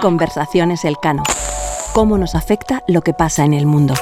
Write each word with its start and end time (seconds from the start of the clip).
Conversaciones 0.00 0.84
Elcano. 0.84 1.24
¿Cómo 1.92 2.16
nos 2.16 2.36
afecta 2.36 2.84
lo 2.86 3.02
que 3.02 3.14
pasa 3.14 3.44
en 3.44 3.52
el 3.52 3.66
mundo? 3.66 3.94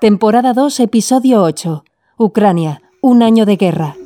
Temporada 0.00 0.52
2, 0.52 0.78
episodio 0.80 1.42
8. 1.42 1.82
Ucrania, 2.16 2.80
un 3.02 3.24
año 3.24 3.44
de 3.44 3.56
guerra. 3.56 3.96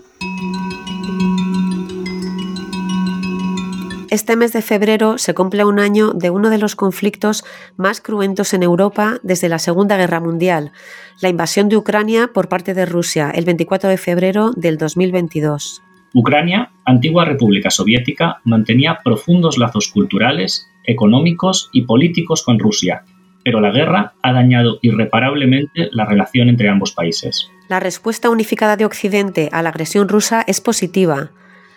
Este 4.09 4.37
mes 4.37 4.55
de 4.55 4.63
febrero 4.63 5.19
se 5.19 5.35
cumple 5.35 5.67
un 5.67 5.79
año 5.79 6.13
de 6.13 6.31
uno 6.31 6.49
de 6.49 6.57
los 6.57 6.75
conflictos 6.75 7.45
más 7.77 8.01
cruentos 8.01 8.55
en 8.55 8.63
Europa 8.63 9.19
desde 9.23 9.51
la 9.51 9.59
Segunda 9.59 9.99
Guerra 9.99 10.21
Mundial, 10.21 10.73
la 11.21 11.29
invasión 11.29 11.69
de 11.69 11.77
Ucrania 11.77 12.31
por 12.33 12.49
parte 12.49 12.73
de 12.73 12.87
Rusia 12.87 13.31
el 13.31 13.45
24 13.45 13.91
de 13.91 13.99
febrero 13.99 14.53
del 14.53 14.79
2022. 14.79 15.83
Ucrania, 16.15 16.71
antigua 16.85 17.25
República 17.25 17.71
Soviética, 17.71 18.41
mantenía 18.45 19.01
profundos 19.03 19.59
lazos 19.59 19.89
culturales, 19.89 20.71
económicos 20.85 21.71
y 21.73 21.83
políticos 21.83 22.45
con 22.45 22.61
Rusia, 22.61 23.03
pero 23.43 23.61
la 23.61 23.73
guerra 23.73 24.15
ha 24.23 24.33
dañado 24.33 24.79
irreparablemente 24.81 25.89
la 25.91 26.05
relación 26.05 26.49
entre 26.49 26.69
ambos 26.69 26.93
países. 26.93 27.51
La 27.69 27.81
respuesta 27.81 28.31
unificada 28.31 28.77
de 28.77 28.85
Occidente 28.85 29.49
a 29.51 29.61
la 29.63 29.71
agresión 29.71 30.09
rusa 30.09 30.45
es 30.47 30.61
positiva. 30.61 31.33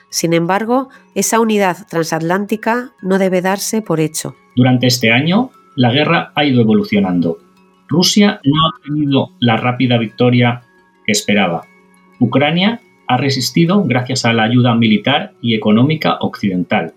Sin 0.09 0.33
embargo, 0.33 0.89
esa 1.15 1.39
unidad 1.39 1.87
transatlántica 1.89 2.91
no 3.01 3.17
debe 3.17 3.41
darse 3.41 3.81
por 3.81 3.99
hecho. 3.99 4.35
Durante 4.55 4.85
este 4.85 5.11
año, 5.11 5.49
la 5.75 5.91
guerra 5.91 6.31
ha 6.35 6.45
ido 6.45 6.61
evolucionando. 6.61 7.39
Rusia 7.87 8.39
no 8.43 8.67
ha 8.67 8.83
tenido 8.83 9.31
la 9.39 9.57
rápida 9.57 9.97
victoria 9.97 10.61
que 11.05 11.11
esperaba. 11.11 11.65
Ucrania 12.19 12.81
ha 13.07 13.17
resistido 13.17 13.83
gracias 13.83 14.25
a 14.25 14.33
la 14.33 14.43
ayuda 14.43 14.75
militar 14.75 15.33
y 15.41 15.55
económica 15.55 16.17
occidental, 16.19 16.93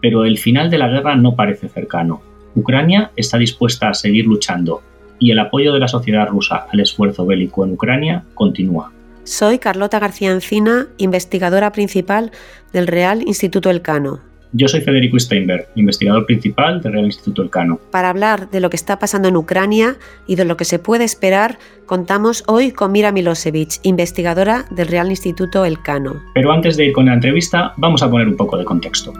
pero 0.00 0.24
el 0.24 0.38
final 0.38 0.70
de 0.70 0.78
la 0.78 0.88
guerra 0.88 1.14
no 1.16 1.36
parece 1.36 1.68
cercano. 1.68 2.22
Ucrania 2.54 3.12
está 3.16 3.38
dispuesta 3.38 3.88
a 3.88 3.94
seguir 3.94 4.26
luchando 4.26 4.82
y 5.18 5.30
el 5.30 5.38
apoyo 5.38 5.72
de 5.72 5.80
la 5.80 5.88
sociedad 5.88 6.26
rusa 6.26 6.66
al 6.72 6.80
esfuerzo 6.80 7.24
bélico 7.24 7.64
en 7.64 7.72
Ucrania 7.72 8.24
continúa. 8.34 8.92
Soy 9.24 9.58
Carlota 9.58 10.00
García 10.00 10.32
Encina, 10.32 10.88
investigadora 10.96 11.70
principal 11.70 12.32
del 12.72 12.88
Real 12.88 13.22
Instituto 13.22 13.70
Elcano, 13.70 14.20
yo 14.52 14.68
soy 14.68 14.82
Federico 14.82 15.18
Steinberg, 15.18 15.66
investigador 15.74 16.26
principal 16.26 16.80
del 16.82 16.92
Real 16.92 17.06
Instituto 17.06 17.42
Elcano. 17.42 17.80
Para 17.90 18.10
hablar 18.10 18.50
de 18.50 18.60
lo 18.60 18.70
que 18.70 18.76
está 18.76 18.98
pasando 18.98 19.28
en 19.28 19.36
Ucrania 19.36 19.96
y 20.26 20.36
de 20.36 20.44
lo 20.44 20.56
que 20.56 20.64
se 20.64 20.78
puede 20.78 21.04
esperar, 21.04 21.58
contamos 21.86 22.44
hoy 22.46 22.70
con 22.70 22.92
Mira 22.92 23.12
Milosevic, 23.12 23.80
investigadora 23.82 24.66
del 24.70 24.88
Real 24.88 25.10
Instituto 25.10 25.64
Elcano. 25.64 26.20
Pero 26.34 26.52
antes 26.52 26.76
de 26.76 26.86
ir 26.86 26.92
con 26.92 27.06
la 27.06 27.14
entrevista, 27.14 27.72
vamos 27.78 28.02
a 28.02 28.10
poner 28.10 28.28
un 28.28 28.36
poco 28.36 28.58
de 28.58 28.64
contexto. 28.64 29.12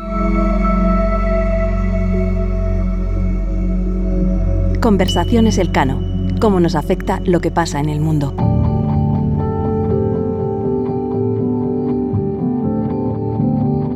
Conversaciones 4.80 5.58
Elcano. 5.58 6.02
Cómo 6.40 6.58
nos 6.58 6.74
afecta 6.74 7.20
lo 7.24 7.40
que 7.40 7.52
pasa 7.52 7.78
en 7.78 7.88
el 7.88 8.00
mundo. 8.00 8.71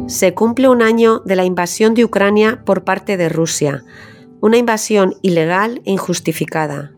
Se 0.06 0.34
cumple 0.34 0.68
un 0.68 0.82
año 0.82 1.20
de 1.24 1.34
la 1.34 1.44
invasión 1.44 1.94
de 1.94 2.04
Ucrania 2.04 2.62
por 2.64 2.84
parte 2.84 3.16
de 3.16 3.28
Rusia, 3.28 3.84
una 4.40 4.56
invasión 4.56 5.16
ilegal 5.20 5.82
e 5.84 5.90
injustificada. 5.90 6.92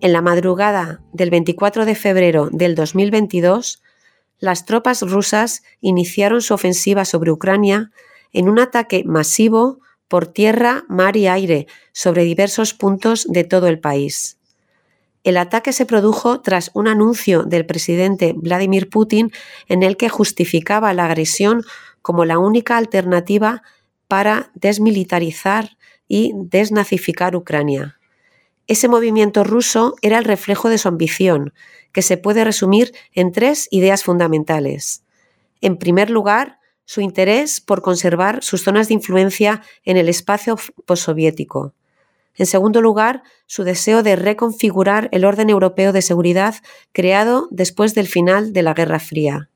En 0.00 0.12
la 0.12 0.22
madrugada 0.22 1.00
del 1.12 1.30
24 1.30 1.84
de 1.84 1.96
febrero 1.96 2.48
del 2.52 2.76
2022, 2.76 3.82
las 4.38 4.66
tropas 4.66 5.02
rusas 5.02 5.62
iniciaron 5.80 6.40
su 6.40 6.54
ofensiva 6.54 7.04
sobre 7.04 7.32
Ucrania 7.32 7.90
en 8.32 8.48
un 8.48 8.60
ataque 8.60 9.02
masivo 9.04 9.80
por 10.06 10.28
tierra, 10.28 10.84
mar 10.88 11.16
y 11.16 11.26
aire 11.26 11.66
sobre 11.92 12.22
diversos 12.22 12.72
puntos 12.72 13.26
de 13.28 13.42
todo 13.42 13.66
el 13.66 13.80
país. 13.80 14.38
El 15.24 15.36
ataque 15.36 15.72
se 15.72 15.84
produjo 15.84 16.40
tras 16.40 16.70
un 16.72 16.86
anuncio 16.86 17.42
del 17.42 17.66
presidente 17.66 18.32
Vladimir 18.36 18.88
Putin 18.88 19.32
en 19.66 19.82
el 19.82 19.96
que 19.96 20.08
justificaba 20.08 20.94
la 20.94 21.06
agresión 21.06 21.64
como 22.08 22.24
la 22.24 22.38
única 22.38 22.78
alternativa 22.78 23.62
para 24.08 24.50
desmilitarizar 24.54 25.76
y 26.08 26.32
desnazificar 26.34 27.36
Ucrania. 27.36 27.98
Ese 28.66 28.88
movimiento 28.88 29.44
ruso 29.44 29.94
era 30.00 30.16
el 30.16 30.24
reflejo 30.24 30.70
de 30.70 30.78
su 30.78 30.88
ambición, 30.88 31.52
que 31.92 32.00
se 32.00 32.16
puede 32.16 32.44
resumir 32.44 32.94
en 33.12 33.30
tres 33.30 33.68
ideas 33.70 34.04
fundamentales. 34.04 35.04
En 35.60 35.76
primer 35.76 36.08
lugar, 36.08 36.60
su 36.86 37.02
interés 37.02 37.60
por 37.60 37.82
conservar 37.82 38.42
sus 38.42 38.62
zonas 38.62 38.88
de 38.88 38.94
influencia 38.94 39.60
en 39.84 39.98
el 39.98 40.08
espacio 40.08 40.56
postsoviético. 40.86 41.74
En 42.36 42.46
segundo 42.46 42.80
lugar, 42.80 43.22
su 43.44 43.64
deseo 43.64 44.02
de 44.02 44.16
reconfigurar 44.16 45.10
el 45.12 45.26
orden 45.26 45.50
europeo 45.50 45.92
de 45.92 46.00
seguridad 46.00 46.54
creado 46.92 47.48
después 47.50 47.94
del 47.94 48.06
final 48.06 48.54
de 48.54 48.62
la 48.62 48.72
Guerra 48.72 48.98
Fría. 48.98 49.50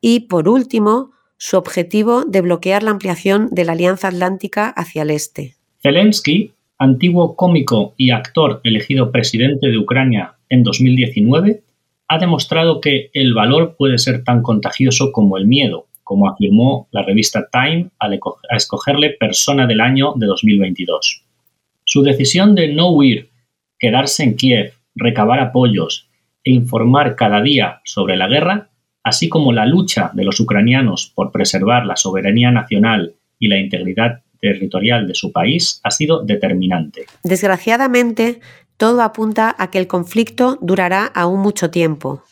Y, 0.00 0.28
por 0.28 0.48
último, 0.48 1.10
su 1.42 1.56
objetivo 1.56 2.24
de 2.24 2.40
bloquear 2.40 2.84
la 2.84 2.92
ampliación 2.92 3.48
de 3.50 3.64
la 3.64 3.72
Alianza 3.72 4.06
Atlántica 4.06 4.68
hacia 4.68 5.02
el 5.02 5.10
este. 5.10 5.56
Zelensky, 5.82 6.52
antiguo 6.78 7.34
cómico 7.34 7.94
y 7.96 8.12
actor 8.12 8.60
elegido 8.62 9.10
presidente 9.10 9.66
de 9.66 9.76
Ucrania 9.76 10.34
en 10.48 10.62
2019, 10.62 11.64
ha 12.06 12.18
demostrado 12.18 12.80
que 12.80 13.10
el 13.12 13.34
valor 13.34 13.74
puede 13.76 13.98
ser 13.98 14.22
tan 14.22 14.40
contagioso 14.40 15.10
como 15.10 15.36
el 15.36 15.48
miedo, 15.48 15.88
como 16.04 16.30
afirmó 16.30 16.86
la 16.92 17.02
revista 17.02 17.48
Time 17.50 17.88
al 17.98 18.20
escogerle 18.50 19.10
persona 19.10 19.66
del 19.66 19.80
año 19.80 20.12
de 20.14 20.26
2022. 20.26 21.24
Su 21.84 22.02
decisión 22.02 22.54
de 22.54 22.72
no 22.72 22.92
huir, 22.92 23.30
quedarse 23.80 24.22
en 24.22 24.36
Kiev, 24.36 24.74
recabar 24.94 25.40
apoyos 25.40 26.08
e 26.44 26.52
informar 26.52 27.16
cada 27.16 27.42
día 27.42 27.80
sobre 27.82 28.16
la 28.16 28.28
guerra 28.28 28.68
así 29.02 29.28
como 29.28 29.52
la 29.52 29.66
lucha 29.66 30.10
de 30.14 30.24
los 30.24 30.38
ucranianos 30.40 31.12
por 31.14 31.32
preservar 31.32 31.86
la 31.86 31.96
soberanía 31.96 32.50
nacional 32.50 33.14
y 33.38 33.48
la 33.48 33.58
integridad 33.58 34.22
territorial 34.40 35.06
de 35.06 35.14
su 35.14 35.32
país 35.32 35.80
ha 35.84 35.90
sido 35.90 36.22
determinante. 36.22 37.06
Desgraciadamente, 37.22 38.40
todo 38.76 39.02
apunta 39.02 39.54
a 39.58 39.70
que 39.70 39.78
el 39.78 39.86
conflicto 39.86 40.58
durará 40.60 41.06
aún 41.06 41.40
mucho 41.40 41.70
tiempo. 41.70 42.24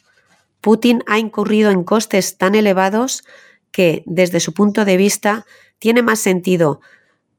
Putin 0.60 1.02
ha 1.06 1.18
incurrido 1.18 1.70
en 1.70 1.84
costes 1.84 2.36
tan 2.36 2.54
elevados 2.54 3.24
que, 3.72 4.02
desde 4.06 4.40
su 4.40 4.52
punto 4.52 4.84
de 4.84 4.96
vista, 4.96 5.46
tiene 5.78 6.02
más 6.02 6.18
sentido 6.18 6.80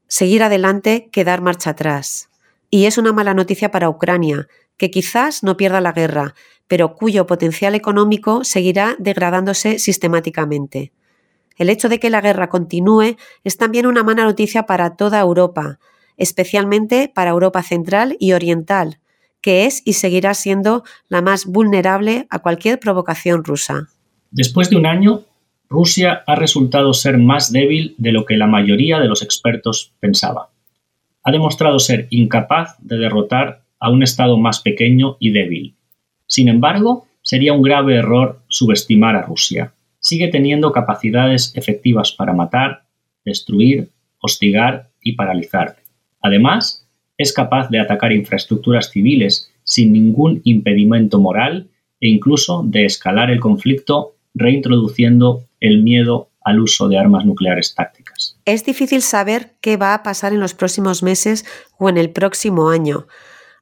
seguir 0.08 0.42
adelante 0.42 1.08
que 1.12 1.24
dar 1.24 1.40
marcha 1.40 1.70
atrás. 1.70 2.28
Y 2.70 2.86
es 2.86 2.98
una 2.98 3.12
mala 3.12 3.34
noticia 3.34 3.70
para 3.70 3.88
Ucrania, 3.88 4.48
que 4.76 4.90
quizás 4.90 5.42
no 5.42 5.56
pierda 5.56 5.80
la 5.80 5.92
guerra, 5.92 6.34
pero 6.68 6.94
cuyo 6.94 7.26
potencial 7.26 7.74
económico 7.74 8.44
seguirá 8.44 8.96
degradándose 8.98 9.78
sistemáticamente. 9.78 10.92
El 11.56 11.68
hecho 11.68 11.88
de 11.88 12.00
que 12.00 12.10
la 12.10 12.20
guerra 12.20 12.48
continúe 12.48 13.16
es 13.44 13.56
también 13.56 13.86
una 13.86 14.02
mala 14.02 14.24
noticia 14.24 14.64
para 14.64 14.96
toda 14.96 15.20
Europa, 15.20 15.78
especialmente 16.16 17.10
para 17.14 17.30
Europa 17.30 17.62
central 17.62 18.16
y 18.18 18.32
oriental, 18.32 18.98
que 19.40 19.66
es 19.66 19.82
y 19.84 19.94
seguirá 19.94 20.34
siendo 20.34 20.84
la 21.08 21.20
más 21.20 21.46
vulnerable 21.46 22.26
a 22.30 22.38
cualquier 22.38 22.78
provocación 22.78 23.44
rusa. 23.44 23.88
Después 24.30 24.70
de 24.70 24.76
un 24.76 24.86
año, 24.86 25.24
Rusia 25.68 26.22
ha 26.26 26.34
resultado 26.36 26.92
ser 26.94 27.18
más 27.18 27.52
débil 27.52 27.94
de 27.98 28.12
lo 28.12 28.24
que 28.24 28.36
la 28.36 28.46
mayoría 28.46 28.98
de 28.98 29.08
los 29.08 29.22
expertos 29.22 29.92
pensaba. 30.00 30.50
Ha 31.22 31.32
demostrado 31.32 31.78
ser 31.78 32.06
incapaz 32.10 32.76
de 32.78 32.98
derrotar 32.98 33.61
a 33.82 33.90
un 33.90 34.02
Estado 34.02 34.38
más 34.38 34.60
pequeño 34.60 35.16
y 35.20 35.32
débil, 35.32 35.74
sin 36.32 36.48
embargo, 36.48 37.06
sería 37.20 37.52
un 37.52 37.60
grave 37.60 37.96
error 37.96 38.40
subestimar 38.48 39.16
a 39.16 39.20
Rusia. 39.20 39.74
Sigue 39.98 40.28
teniendo 40.28 40.72
capacidades 40.72 41.52
efectivas 41.54 42.12
para 42.12 42.32
matar, 42.32 42.84
destruir, 43.22 43.90
hostigar 44.18 44.88
y 45.02 45.12
paralizar. 45.12 45.76
Además, 46.22 46.88
es 47.18 47.34
capaz 47.34 47.68
de 47.68 47.80
atacar 47.80 48.12
infraestructuras 48.12 48.90
civiles 48.90 49.52
sin 49.62 49.92
ningún 49.92 50.40
impedimento 50.44 51.20
moral 51.20 51.68
e 52.00 52.08
incluso 52.08 52.62
de 52.64 52.86
escalar 52.86 53.30
el 53.30 53.40
conflicto 53.40 54.14
reintroduciendo 54.32 55.44
el 55.60 55.82
miedo 55.82 56.30
al 56.40 56.60
uso 56.60 56.88
de 56.88 56.96
armas 56.96 57.26
nucleares 57.26 57.74
tácticas. 57.74 58.38
Es 58.46 58.64
difícil 58.64 59.02
saber 59.02 59.50
qué 59.60 59.76
va 59.76 59.92
a 59.92 60.02
pasar 60.02 60.32
en 60.32 60.40
los 60.40 60.54
próximos 60.54 61.02
meses 61.02 61.44
o 61.78 61.90
en 61.90 61.98
el 61.98 62.08
próximo 62.08 62.70
año 62.70 63.06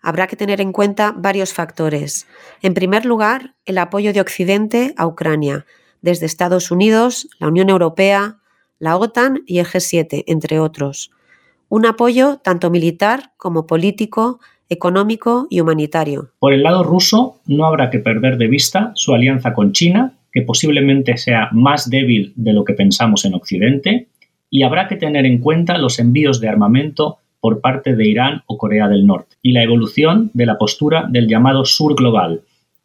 habrá 0.02 0.26
que 0.26 0.37
tener 0.37 0.61
en 0.61 0.73
cuenta 0.73 1.12
varios 1.17 1.52
factores. 1.52 2.26
En 2.62 2.75
primer 2.75 3.05
lugar, 3.05 3.55
el 3.64 3.79
apoyo 3.79 4.12
de 4.12 4.20
Occidente 4.20 4.94
a 4.97 5.06
Ucrania, 5.06 5.67
desde 6.02 6.26
Estados 6.26 6.70
Unidos, 6.70 7.29
la 7.38 7.49
Unión 7.49 7.69
Europea, 7.69 8.38
la 8.79 8.97
OTAN 8.97 9.43
y 9.47 9.58
el 9.58 9.67
G7, 9.67 10.25
entre 10.26 10.58
otros. 10.58 11.11
Un 11.69 11.87
apoyo 11.87 12.38
tanto 12.43 12.70
militar 12.70 13.32
como 13.37 13.67
político, 13.67 14.41
económico 14.69 15.47
y 15.50 15.61
humanitario. 15.61 16.32
Por 16.38 16.53
el 16.53 16.62
lado 16.62 16.82
ruso, 16.82 17.41
no 17.46 17.67
habrá 17.67 17.91
que 17.91 17.99
perder 17.99 18.38
de 18.38 18.49
vista 18.49 18.93
su 18.94 19.12
alianza 19.12 19.53
con 19.53 19.73
China 19.73 20.17
que 20.32 20.43
posiblemente 20.43 21.17
sea 21.17 21.49
más 21.53 21.91
débil 21.91 22.32
de 22.37 22.53
lo 22.53 22.64
que 22.64 22.75
pensamos 22.75 23.25
en 23.25 23.35
Occidente 23.35 24.08
y 24.49 24.62
habrá 24.62 24.88
que 24.88 24.96
tener 24.96 25.26
en 25.26 25.38
cuenta 25.38 25.79
los 25.79 25.99
envíos 25.99 26.41
de 26.41 26.49
armamento 26.49 27.19
por 27.41 27.61
parte 27.61 27.97
de 27.97 28.07
Irán 28.07 28.43
o 28.47 28.59
Corea 28.59 28.89
del 28.89 29.07
Norte 29.07 29.37
y 29.43 29.53
la 29.53 29.63
evolución 29.63 30.31
de 30.35 30.47
la 30.47 30.59
postura 30.59 31.07
del 31.09 31.29
llamado 31.29 31.65
Sur 31.65 31.95
Global, 31.95 32.43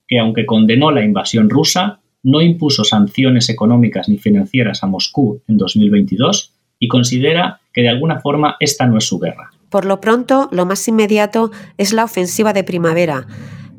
que 0.07 0.19
aunque 0.19 0.45
condenó 0.45 0.91
la 0.91 1.03
invasión 1.03 1.49
rusa, 1.49 1.99
no 2.23 2.41
impuso 2.41 2.83
sanciones 2.83 3.49
económicas 3.49 4.09
ni 4.09 4.17
financieras 4.17 4.83
a 4.83 4.87
Moscú 4.87 5.41
en 5.47 5.57
2022 5.57 6.53
y 6.79 6.87
considera 6.87 7.61
que 7.73 7.81
de 7.81 7.89
alguna 7.89 8.19
forma 8.19 8.55
esta 8.59 8.87
no 8.87 8.97
es 8.97 9.05
su 9.05 9.19
guerra. 9.19 9.51
Por 9.69 9.85
lo 9.85 9.99
pronto, 10.01 10.49
lo 10.51 10.65
más 10.65 10.87
inmediato 10.87 11.51
es 11.77 11.93
la 11.93 12.03
ofensiva 12.03 12.53
de 12.53 12.63
primavera, 12.63 13.27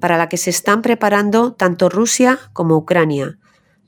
para 0.01 0.19
la 0.19 0.29
que 0.29 0.37
se 0.37 0.51
están 0.51 0.83
preparando 0.83 1.53
tanto 1.53 1.89
Rusia 1.89 2.39
como 2.53 2.77
Ucrania. 2.77 3.39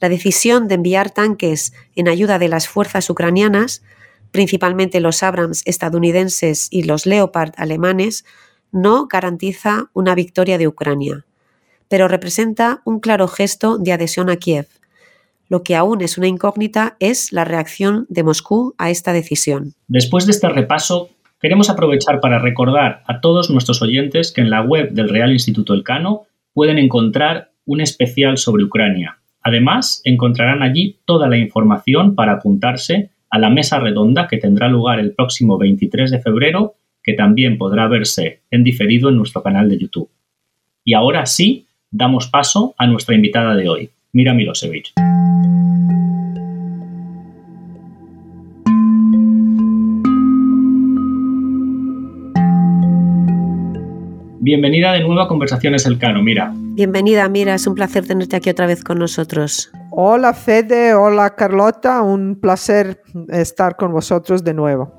La 0.01 0.09
decisión 0.09 0.69
de 0.69 0.77
enviar 0.77 1.11
tanques 1.11 1.73
en 1.95 2.09
ayuda 2.09 2.39
de 2.39 2.49
las 2.49 2.69
fuerzas 2.69 3.11
ucranianas, 3.11 3.83
principalmente 4.31 5.01
los 5.01 5.23
Abrams 5.23 5.63
estadounidenses 5.65 6.69
y 6.71 6.83
los 6.83 7.07
Leopard 7.07 7.53
alemanes, 7.57 8.25
no 8.73 9.07
garantiza 9.07 9.91
una 9.95 10.15
victoria 10.15 10.59
de 10.59 10.69
Ucrania, 10.69 11.25
pero 11.89 12.09
representa 12.09 12.83
un 12.85 13.01
claro 13.01 13.29
gesto 13.29 13.79
de 13.79 13.93
adhesión 13.93 14.31
a 14.31 14.37
Kiev. 14.37 14.67
Lo 15.49 15.63
que 15.63 15.77
aún 15.77 16.03
es 16.03 16.19
una 16.19 16.27
incógnita 16.27 16.97
es 17.01 17.33
la 17.33 17.45
reacción 17.45 18.07
de 18.11 18.23
Moscú 18.23 18.75
a 18.77 18.91
esta 18.91 19.15
decisión. 19.15 19.73
Después 19.87 20.27
de 20.27 20.33
este 20.33 20.49
repaso, 20.51 21.09
queremos 21.41 21.71
aprovechar 21.71 22.21
para 22.21 22.39
recordar 22.39 23.03
a 23.07 23.21
todos 23.21 23.49
nuestros 23.49 23.81
oyentes 23.81 24.31
que 24.33 24.43
en 24.43 24.51
la 24.51 24.61
web 24.61 24.91
del 24.91 25.09
Real 25.09 25.33
Instituto 25.33 25.73
Elcano 25.73 26.27
pueden 26.53 26.79
encontrar 26.79 27.53
un 27.65 27.81
especial 27.81 28.37
sobre 28.37 28.65
Ucrania. 28.65 29.19
Además, 29.43 30.03
encontrarán 30.05 30.63
allí 30.63 30.99
toda 31.07 31.29
la 31.29 31.39
información 31.39 32.15
para 32.15 32.33
apuntarse 32.33 33.11
a 33.31 33.39
la 33.39 33.51
mesa 33.51 33.79
redonda 33.79 34.27
que 34.29 34.39
tendrá 34.39 34.69
lugar 34.69 34.99
el 35.01 35.13
próximo 35.13 35.59
23 35.59 36.11
de 36.11 36.21
febrero, 36.21 36.75
que 37.03 37.15
también 37.15 37.59
podrá 37.59 37.87
verse 37.89 38.41
en 38.51 38.65
diferido 38.65 39.09
en 39.09 39.17
nuestro 39.17 39.43
canal 39.43 39.69
de 39.69 39.79
YouTube. 39.79 40.11
Y 40.85 40.95
ahora 40.95 41.27
sí, 41.27 41.67
damos 41.91 42.29
paso 42.29 42.75
a 42.79 42.87
nuestra 42.87 43.15
invitada 43.15 43.55
de 43.55 43.69
hoy, 43.69 43.91
Mira 44.13 44.35
Milosevic. 44.35 44.93
Bienvenida 54.41 54.93
de 54.93 55.01
nuevo 55.01 55.21
a 55.21 55.29
Conversaciones 55.29 55.85
Elcano, 55.85 56.23
Mira. 56.23 56.55
Bienvenida, 56.55 57.29
Mira, 57.29 57.55
es 57.55 57.67
un 57.67 57.75
placer 57.75 58.07
tenerte 58.07 58.37
aquí 58.37 58.49
otra 58.49 58.67
vez 58.67 58.83
con 58.83 58.99
nosotros. 58.99 59.71
Hola 60.01 60.33
Fede, 60.33 60.95
hola 60.95 61.35
Carlota, 61.35 62.03
un 62.03 62.39
placer 62.41 63.03
estar 63.31 63.75
con 63.75 63.91
vosotros 63.91 64.45
de 64.45 64.55
nuevo. 64.55 64.95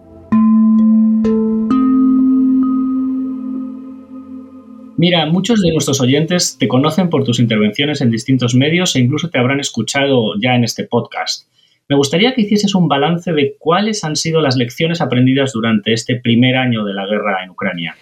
Mira, 4.98 5.25
muchos 5.28 5.62
de 5.62 5.72
nuestros 5.72 6.01
oyentes 6.01 6.57
te 6.60 6.68
conocen 6.68 7.10
por 7.10 7.24
tus 7.24 7.40
intervenciones 7.40 8.01
en 8.01 8.12
distintos 8.12 8.56
medios 8.56 8.94
e 8.98 9.00
incluso 9.00 9.30
te 9.30 9.40
habrán 9.40 9.62
escuchado 9.62 10.34
ya 10.38 10.56
en 10.56 10.66
este 10.66 10.84
podcast. 10.84 11.48
Me 11.88 11.95
gustaría 11.95 12.34
que 12.34 12.42
hicieses 12.42 12.75
un 12.75 12.90
balance 12.90 13.31
de 13.31 13.56
cuáles 13.57 14.04
han 14.04 14.18
sido 14.18 14.42
las 14.42 14.57
lecciones 14.57 15.00
aprendidas 15.00 15.54
durante 15.54 15.94
este 15.94 16.18
primer 16.18 16.57
año 16.57 16.84
de 16.84 16.94
la 16.94 17.06
guerra 17.06 17.42
en 17.45 17.52
Ucrania. 17.52 17.95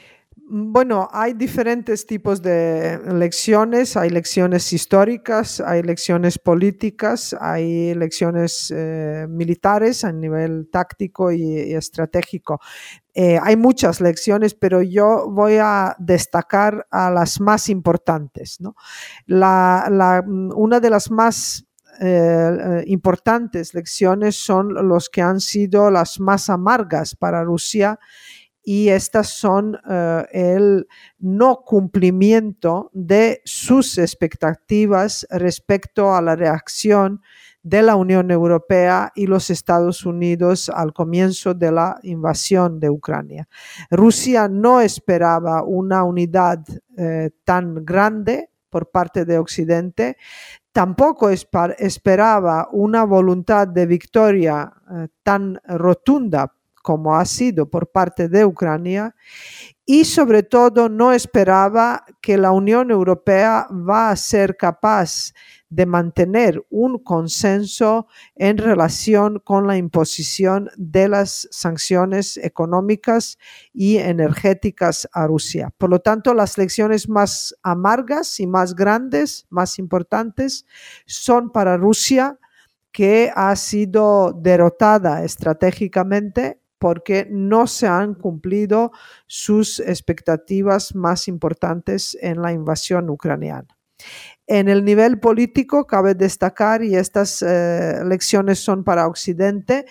Bueno, 0.50 1.10
hay 1.12 1.34
diferentes 1.34 2.06
tipos 2.06 2.42
de 2.42 3.02
lecciones. 3.14 3.98
Hay 3.98 4.10
lecciones 4.10 4.72
históricas, 4.72 5.60
hay 5.60 5.84
lecciones 5.84 6.40
políticas, 6.40 7.36
hay 7.38 7.94
lecciones 7.94 8.72
eh, 8.74 9.28
militares 9.30 10.06
a 10.06 10.14
nivel 10.14 10.70
táctico 10.72 11.34
y, 11.34 11.74
estratégico. 11.74 12.62
Eh, 13.14 13.38
hay 13.44 13.58
muchas 13.58 14.00
lecciones, 14.00 14.54
pero 14.54 14.82
yo 14.82 15.30
voy 15.30 15.58
a 15.60 15.98
destacar 16.00 16.88
a 16.92 17.12
las 17.12 17.42
más 17.42 17.68
importantes. 17.68 18.58
una 19.28 20.80
de 20.80 20.90
las 20.90 21.12
más 21.12 21.66
eh, 22.00 22.84
importantes 22.86 23.74
lecciones 23.74 24.38
son 24.38 24.74
los 24.88 25.10
que 25.10 25.22
han 25.22 25.42
sido 25.42 25.92
las 25.92 26.22
más 26.22 26.50
amargas 26.50 27.16
para 27.16 27.44
Rusia 27.44 28.00
y 28.68 28.90
estas 28.90 29.30
son 29.30 29.80
eh, 29.90 30.26
el 30.34 30.90
no 31.20 31.62
cumplimiento 31.66 32.92
de 32.92 33.42
sus 33.46 33.98
expectativas 33.98 35.26
respecto 35.30 36.14
a 36.14 36.22
la 36.22 36.36
reacción 36.36 37.22
de 37.64 37.82
la 37.82 37.96
Unión 37.96 38.30
Europea 38.30 39.14
y 39.16 39.26
los 39.26 39.50
Estados 39.52 40.06
Unidos 40.06 40.68
al 40.68 40.92
comienzo 40.92 41.54
de 41.54 41.72
la 41.72 41.98
invasión 42.04 42.78
de 42.82 42.90
Ucrania. 42.90 43.48
Rusia 43.90 44.50
no 44.50 44.82
esperaba 44.82 45.64
una 45.64 46.04
unidad 46.04 46.60
eh, 46.98 47.30
tan 47.46 47.86
grande 47.86 48.50
por 48.70 48.92
parte 48.92 49.24
de 49.24 49.38
Occidente, 49.38 50.18
tampoco 50.74 51.30
esperaba 51.30 52.68
una 52.74 53.06
voluntad 53.06 53.66
de 53.66 53.86
victoria 53.86 54.74
eh, 54.92 55.08
tan 55.24 55.58
rotunda 55.64 56.54
como 56.88 57.18
ha 57.18 57.26
sido 57.26 57.70
por 57.70 57.92
parte 57.92 58.30
de 58.30 58.46
Ucrania 58.46 59.14
y 59.86 60.06
sobre 60.06 60.42
todo 60.42 60.88
no 60.88 61.12
esperaba 61.12 62.06
que 62.22 62.38
la 62.38 62.54
Unión 62.54 62.92
Europea 62.92 63.68
va 63.70 64.10
a 64.10 64.16
ser 64.16 64.56
capaz 64.56 65.34
de 65.68 65.86
mantener 65.86 66.66
un 66.70 67.04
consenso 67.04 68.08
en 68.36 68.58
relación 68.58 69.40
con 69.44 69.68
la 69.68 69.76
imposición 69.76 70.70
de 70.78 71.10
las 71.10 71.50
sanciones 71.52 72.38
económicas 72.38 73.38
y 73.74 73.98
energéticas 73.98 75.10
a 75.12 75.28
Rusia. 75.28 75.74
Por 75.78 75.90
lo 75.90 76.00
tanto, 76.00 76.34
las 76.34 76.58
lecciones 76.58 77.10
más 77.10 77.54
amargas 77.64 78.40
y 78.40 78.48
más 78.48 78.76
grandes, 78.76 79.46
más 79.50 79.78
importantes, 79.78 80.66
son 81.06 81.52
para 81.52 81.76
Rusia 81.76 82.40
que 82.94 83.30
ha 83.36 83.54
sido 83.58 84.34
derrotada 84.34 85.24
estratégicamente 85.24 86.62
porque 86.80 87.28
no 87.30 87.68
se 87.68 87.88
han 87.88 88.14
cumplido 88.14 88.92
sus 89.26 89.80
expectativas 89.80 90.96
más 90.96 91.28
importantes 91.28 92.18
en 92.22 92.42
la 92.42 92.52
invasión 92.54 93.10
ucraniana. 93.10 93.68
En 94.46 94.70
el 94.70 94.86
nivel 94.86 95.20
político, 95.20 95.88
cabe 95.88 96.14
destacar, 96.14 96.84
y 96.84 96.96
estas 96.96 97.42
eh, 97.42 98.00
lecciones 98.06 98.60
son 98.60 98.84
para 98.84 99.08
Occidente, 99.08 99.86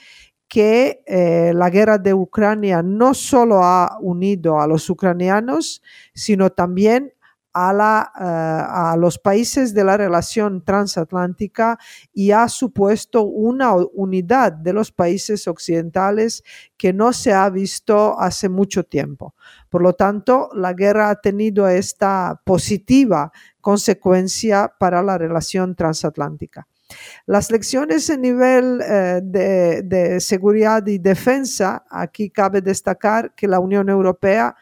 que 0.48 1.02
eh, 1.06 1.52
la 1.54 1.70
guerra 1.70 1.98
de 1.98 2.14
Ucrania 2.14 2.82
no 2.82 3.14
solo 3.14 3.64
ha 3.64 3.98
unido 4.00 4.60
a 4.60 4.66
los 4.66 4.88
ucranianos, 4.88 5.82
sino 6.14 6.50
también 6.50 7.12
a, 7.58 8.92
eh, 8.94 8.98
los 8.98 9.18
países 9.18 9.72
de 9.72 9.84
la 9.84 9.96
relación 9.96 10.62
transatlántica 10.62 11.78
y 12.12 12.30
ha 12.30 12.48
supuesto 12.48 13.22
una 13.22 13.74
unidad 13.74 14.52
de 14.52 14.74
los 14.74 14.92
países 14.92 15.48
occidentales 15.48 16.44
que 16.76 16.92
no 16.92 17.14
se 17.14 17.32
ha 17.32 17.48
visto 17.48 18.20
hace 18.20 18.50
mucho 18.50 18.84
tiempo. 18.84 19.34
Por 19.70 19.80
lo 19.82 19.94
tanto, 19.94 20.50
la 20.54 20.74
guerra 20.74 21.08
ha 21.08 21.20
tenido 21.20 21.66
esta 21.66 22.42
positiva 22.44 23.32
consecuencia 23.60 24.72
para 24.78 25.02
la 25.02 25.16
relación 25.16 25.74
transatlántica. 25.74 26.68
Las 27.26 27.50
lecciones 27.50 28.08
a 28.10 28.16
nivel 28.16 28.80
eh, 28.80 29.20
de, 29.22 30.20
seguridad 30.20 30.86
y 30.86 30.98
defensa, 30.98 31.84
aquí 31.90 32.30
cabe 32.30 32.60
destacar 32.60 33.34
que 33.34 33.48
la 33.48 33.58
Unión 33.58 33.88
Europea 33.88 34.54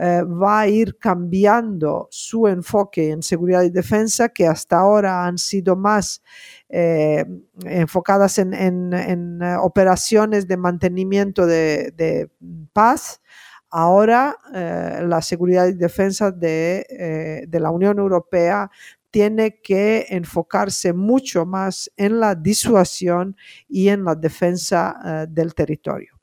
eh, 0.00 0.22
va 0.22 0.60
a 0.60 0.68
ir 0.68 0.96
cambiando 0.96 2.06
su 2.12 2.46
enfoque 2.46 3.10
en 3.10 3.20
seguridad 3.20 3.64
y 3.64 3.70
defensa, 3.70 4.28
que 4.28 4.46
hasta 4.46 4.78
ahora 4.78 5.26
han 5.26 5.38
sido 5.38 5.74
más 5.74 6.22
eh, 6.68 7.24
enfocadas 7.64 8.38
en, 8.38 8.92
eh, 8.92 9.56
operaciones 9.60 10.46
de 10.46 10.56
mantenimiento 10.56 11.46
de, 11.46 12.30
paz. 12.72 13.20
Ahora 13.70 14.36
la 14.52 15.20
seguridad 15.20 15.66
y 15.66 15.72
defensa 15.72 16.30
de, 16.30 17.44
de 17.46 17.60
la 17.60 17.70
Unión 17.70 17.98
Europea 17.98 18.70
tiene 19.10 19.60
que 19.60 20.06
enfocarse 20.08 20.92
mucho 20.94 21.44
más 21.44 21.90
en 21.96 22.20
la 22.20 22.34
disuasión 22.34 23.36
y 23.68 23.88
en 23.88 24.04
la 24.04 24.14
defensa 24.14 25.26
del 25.28 25.54
territorio. 25.54 26.18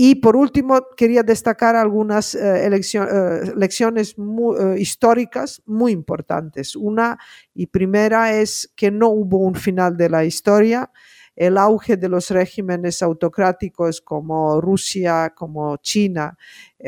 Y 0.00 0.14
por 0.14 0.36
último, 0.36 0.78
quería 0.96 1.24
destacar 1.24 1.74
algunas 1.74 2.32
eh, 2.36 2.66
eh, 2.66 3.52
lecciones 3.56 4.14
eh, 4.16 4.76
históricas 4.78 5.60
muy 5.66 5.90
importantes. 5.90 6.76
Una 6.76 7.18
y 7.52 7.66
primera 7.66 8.32
es 8.32 8.72
que 8.76 8.92
no 8.92 9.08
hubo 9.08 9.38
un 9.38 9.56
final 9.56 9.96
de 9.96 10.08
la 10.08 10.24
historia. 10.24 10.88
El 11.34 11.58
auge 11.58 11.96
de 11.96 12.08
los 12.08 12.30
regímenes 12.30 13.02
autocráticos 13.02 14.00
como 14.00 14.60
Rusia, 14.60 15.32
como 15.34 15.76
China, 15.78 16.38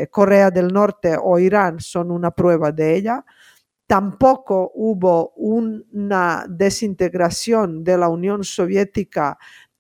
Corea 0.09 0.53
del 0.53 0.69
Norte 0.69 1.17
o 1.21 1.37
Irán 1.41 1.81
son 1.81 2.13
una 2.13 2.31
prueba 2.31 2.71
de 2.71 2.95
ella. 2.95 3.25
Tampoco 3.89 4.71
hubo 4.77 5.33
una 5.35 6.47
desintegración 6.49 7.83
de 7.83 7.99
la 7.99 8.09
Unión 8.09 8.45
Soviética 8.45 9.37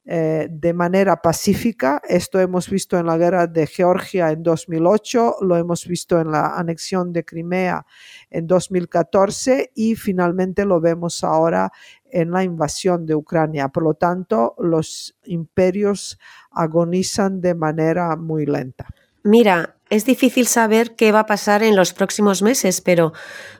eh, 0.07 0.49
de 0.51 0.73
manera 0.73 1.21
pacífica. 1.21 2.01
Esto 2.09 2.41
hemos 2.41 2.71
visto 2.71 2.99
en 2.99 3.07
la 3.07 3.19
guerra 3.19 3.47
de 3.47 3.67
Georgia 3.67 4.31
en 4.31 4.43
2008, 4.43 5.37
lo 5.43 5.57
hemos 5.57 5.87
visto 5.87 6.19
en 6.19 6.31
la 6.31 6.57
anexión 6.57 7.13
de 7.13 7.25
Crimea 7.25 7.85
en 8.31 8.47
2014 8.47 9.73
y 9.75 9.97
finalmente 9.97 10.65
lo 10.65 10.81
vemos 10.81 11.23
ahora 11.23 11.71
en 12.11 12.31
la 12.31 12.43
invasión 12.43 13.05
de 13.05 13.15
Ucrania. 13.15 13.69
Por 13.69 13.83
lo 13.83 13.95
tanto, 13.95 14.55
los 14.59 15.17
imperios 15.25 16.19
agonizan 16.51 17.41
de 17.43 17.55
manera 17.55 18.17
muy 18.17 18.47
lenta. 18.47 18.87
Mira, 19.23 19.77
es 19.91 20.07
difícil 20.07 20.47
saber 20.47 20.97
qué 20.97 21.13
va 21.13 21.21
a 21.21 21.27
pasar 21.27 21.63
en 21.63 21.77
los 21.77 21.93
próximos 21.93 22.43
meses, 22.43 22.81
pero 22.81 23.13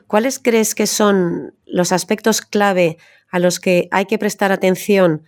¿cuáles 0.07 0.39
crees 0.39 0.73
que 0.73 0.87
son 0.87 1.53
los 1.65 1.91
aspectos 1.91 2.41
clave 2.41 2.97
a 3.29 3.37
los 3.37 3.59
que 3.59 3.87
hay 3.91 4.05
que 4.05 4.17
prestar 4.17 4.51
atención 4.51 5.23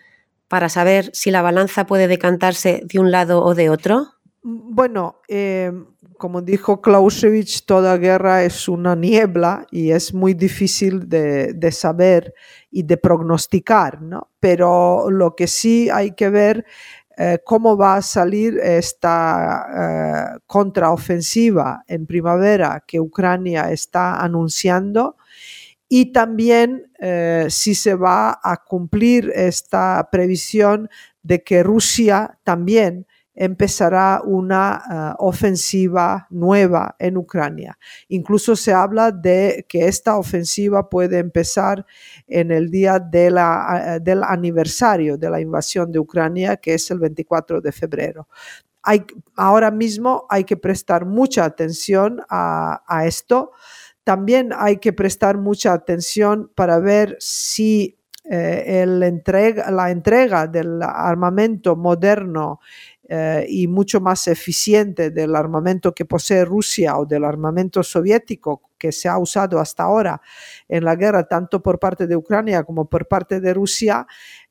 para 0.54 0.70
saber 0.70 1.10
si 1.14 1.32
la 1.32 1.42
balanza 1.42 1.88
puede 1.88 2.08
decantarse 2.08 2.84
de 2.86 3.00
un 3.00 3.10
lado 3.10 3.44
o 3.44 3.56
de 3.56 3.72
otro? 3.72 4.10
Bueno, 4.44 5.20
eh, 5.28 5.72
como 6.20 6.44
dijo 6.44 6.80
Clausewitz, 6.80 7.66
toda 7.66 7.98
guerra 7.98 8.44
es 8.44 8.68
una 8.68 8.96
niebla 8.96 9.66
y 9.72 9.90
es 9.90 10.14
muy 10.14 10.36
difícil 10.36 11.10
de, 11.10 11.72
saber 11.72 12.36
y 12.70 12.84
de 12.84 12.98
prognosticar, 12.98 14.04
¿no? 14.04 14.30
Pero 14.40 15.10
lo 15.10 15.36
que 15.36 15.48
sí 15.48 15.90
hay 15.90 16.12
que 16.12 16.30
ver 16.30 16.66
eh, 17.18 17.40
cómo 17.44 17.76
va 17.76 17.96
a 17.96 18.04
salir 18.04 18.60
esta 18.60 20.36
eh, 20.36 20.40
contraofensiva 20.46 21.84
en 21.88 22.06
primavera 22.06 22.84
que 22.86 23.00
Ucrania 23.00 23.72
está 23.72 24.18
anunciando 24.18 25.16
y 25.96 26.12
también 26.12 26.92
eh, 26.98 27.46
si 27.52 27.76
se 27.76 27.94
va 27.94 28.40
a 28.42 28.64
cumplir 28.68 29.32
esta 29.36 30.10
previsión 30.12 30.90
de 31.22 31.44
que 31.44 31.62
Rusia 31.62 32.40
también 32.44 33.06
empezará 33.36 34.20
una 34.26 35.16
ofensiva 35.20 36.26
nueva 36.32 36.96
en 36.98 37.16
Ucrania. 37.18 37.78
Incluso 38.08 38.56
se 38.56 38.74
habla 38.74 39.12
de 39.12 39.68
que 39.70 39.88
esta 39.88 40.18
ofensiva 40.18 40.90
puede 40.90 41.20
empezar 41.20 41.86
en 42.26 42.50
el 42.50 42.72
día 42.72 42.98
del 42.98 43.38
aniversario 44.24 45.16
de 45.16 45.30
la 45.30 45.42
invasión 45.42 45.92
de 45.92 46.00
Ucrania, 46.00 46.58
que 46.58 46.74
es 46.74 46.90
el 46.90 46.98
24 46.98 47.62
de 47.62 47.72
febrero. 47.72 48.28
Ahora 49.36 49.72
mismo 49.72 50.26
hay 50.30 50.44
que 50.44 50.58
prestar 50.58 51.06
mucha 51.06 51.46
atención 51.46 52.22
a, 52.30 53.04
esto. 53.06 53.52
También 54.04 54.52
hay 54.58 54.78
que 54.78 54.94
prestar 54.94 55.38
mucha 55.38 55.74
atención 55.74 56.52
para 56.56 56.80
ver 56.80 57.16
si 57.20 57.98
eh, 58.26 58.86
la 58.88 59.90
entrega 59.92 60.48
del 60.48 60.82
armamento 60.82 61.76
moderno 61.76 62.60
eh, 63.10 63.46
y 63.50 63.68
mucho 63.68 64.00
más 64.00 64.28
eficiente 64.30 65.12
del 65.12 65.36
armamento 65.36 65.94
que 65.94 66.06
posee 66.06 66.46
Rusia 66.46 66.98
o 66.98 67.06
del 67.06 67.26
armamento 67.26 67.84
soviético 67.84 68.62
que 68.78 68.94
se 68.94 69.10
ha 69.10 69.18
usado 69.18 69.60
hasta 69.60 69.84
ahora 69.84 70.22
en 70.70 70.86
la 70.86 70.96
guerra, 70.96 71.28
tanto 71.28 71.62
por 71.62 71.80
parte 71.80 72.08
de 72.08 72.16
Ucrania 72.16 72.64
como 72.64 72.90
por 72.90 73.08
parte 73.08 73.42
de 73.42 73.54
Rusia, 73.54 74.08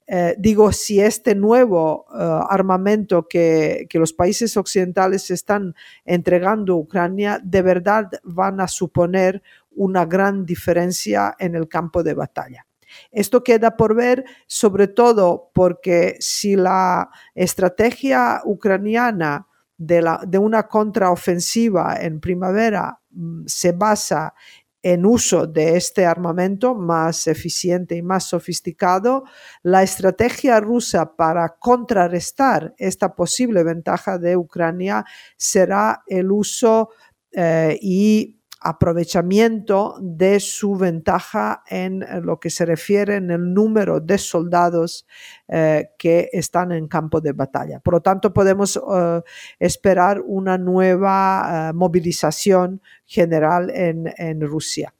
eh, 0.06 0.34
digo, 0.38 0.72
si 0.72 1.00
este 1.00 1.34
nuevo 1.34 2.06
eh, 2.12 2.40
armamento 2.48 3.28
que, 3.28 3.86
que, 3.88 3.98
los 3.98 4.12
países 4.12 4.56
occidentales 4.56 5.30
están 5.30 5.74
entregando 6.04 6.74
a 6.74 6.76
Ucrania 6.76 7.40
de 7.42 7.62
verdad 7.62 8.10
van 8.24 8.60
a 8.60 8.68
suponer 8.68 9.42
una 9.70 10.04
gran 10.04 10.44
diferencia 10.44 11.34
en 11.38 11.54
el 11.54 11.68
campo 11.68 12.02
de 12.02 12.14
batalla. 12.14 12.66
Esto 13.10 13.42
queda 13.42 13.76
por 13.76 13.94
ver, 13.94 14.24
sobre 14.46 14.88
todo 14.88 15.50
porque 15.54 16.16
si 16.20 16.56
la 16.56 17.10
estrategia 17.34 18.42
ucraniana 18.44 19.46
de, 19.76 20.02
la, 20.02 20.20
de 20.26 20.38
una 20.38 20.68
contraofensiva 20.68 21.96
en 22.00 22.20
primavera 22.20 23.00
mm, 23.10 23.44
se 23.46 23.72
basa 23.72 24.34
en 24.82 25.06
uso 25.06 25.46
de 25.46 25.76
este 25.76 26.04
armamento 26.04 26.74
más 26.74 27.26
eficiente 27.26 27.96
y 27.96 28.02
más 28.02 28.24
sofisticado, 28.24 29.24
la 29.62 29.82
estrategia 29.82 30.60
rusa 30.60 31.14
para 31.14 31.56
contrarrestar 31.58 32.74
esta 32.78 33.14
posible 33.14 33.62
ventaja 33.62 34.18
de 34.18 34.36
Ucrania 34.36 35.04
será 35.36 36.02
el 36.06 36.32
uso 36.32 36.90
eh, 37.32 37.78
y 37.80 38.41
aprovechamiento 38.62 39.96
de 40.00 40.40
su 40.40 40.76
ventaja 40.76 41.62
en 41.68 42.02
eh, 42.02 42.20
lo 42.22 42.38
que 42.38 42.50
se 42.50 42.64
refiere 42.64 43.16
en 43.16 43.30
el 43.30 43.52
número 43.52 44.00
de 44.00 44.18
soldados 44.18 45.06
eh, 45.48 45.90
que 45.98 46.30
están 46.32 46.72
en 46.72 46.88
campo 46.88 47.20
de 47.20 47.32
batalla. 47.32 47.80
Por 47.80 47.94
lo 47.94 48.00
tanto, 48.00 48.32
podemos 48.32 48.76
eh, 48.76 49.22
esperar 49.58 50.20
una 50.24 50.58
nueva 50.58 51.72
movilización 51.74 52.80
general 53.04 53.70
en, 53.70 54.12
en 54.16 54.40
Rusia. 54.40 54.94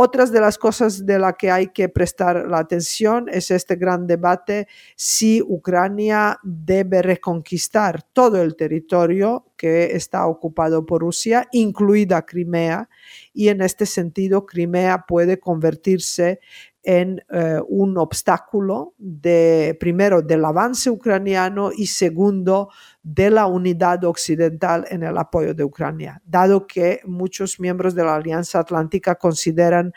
Otras 0.00 0.30
de 0.30 0.40
las 0.40 0.58
cosas 0.58 1.06
de 1.06 1.18
las 1.18 1.34
que 1.36 1.50
hay 1.50 1.72
que 1.72 1.88
prestar 1.88 2.46
la 2.48 2.60
atención 2.60 3.26
es 3.28 3.50
este 3.50 3.74
gran 3.74 4.06
debate 4.06 4.68
si 4.94 5.42
Ucrania 5.42 6.38
debe 6.44 7.02
reconquistar 7.02 8.04
todo 8.12 8.40
el 8.40 8.54
territorio 8.54 9.46
que 9.56 9.96
está 9.96 10.28
ocupado 10.28 10.86
por 10.86 11.00
Rusia, 11.00 11.48
incluida 11.50 12.24
Crimea, 12.24 12.88
y 13.34 13.48
en 13.48 13.60
este 13.60 13.86
sentido 13.86 14.46
Crimea 14.46 15.04
puede 15.08 15.40
convertirse 15.40 16.38
en 16.84 17.22
eh, 17.30 17.58
un 17.68 17.98
obstáculo 17.98 18.94
de, 18.98 19.76
primero, 19.80 20.22
del 20.22 20.44
avance 20.44 20.88
ucraniano 20.90 21.70
y 21.76 21.86
segundo, 21.86 22.70
de 23.14 23.30
la 23.30 23.46
unidad 23.46 24.04
occidental 24.04 24.84
en 24.90 25.02
el 25.02 25.16
apoyo 25.16 25.54
de 25.54 25.64
Ucrania, 25.64 26.20
dado 26.26 26.66
que 26.66 27.00
muchos 27.06 27.58
miembros 27.58 27.94
de 27.94 28.04
la 28.04 28.16
Alianza 28.16 28.60
Atlántica 28.60 29.14
consideran 29.14 29.92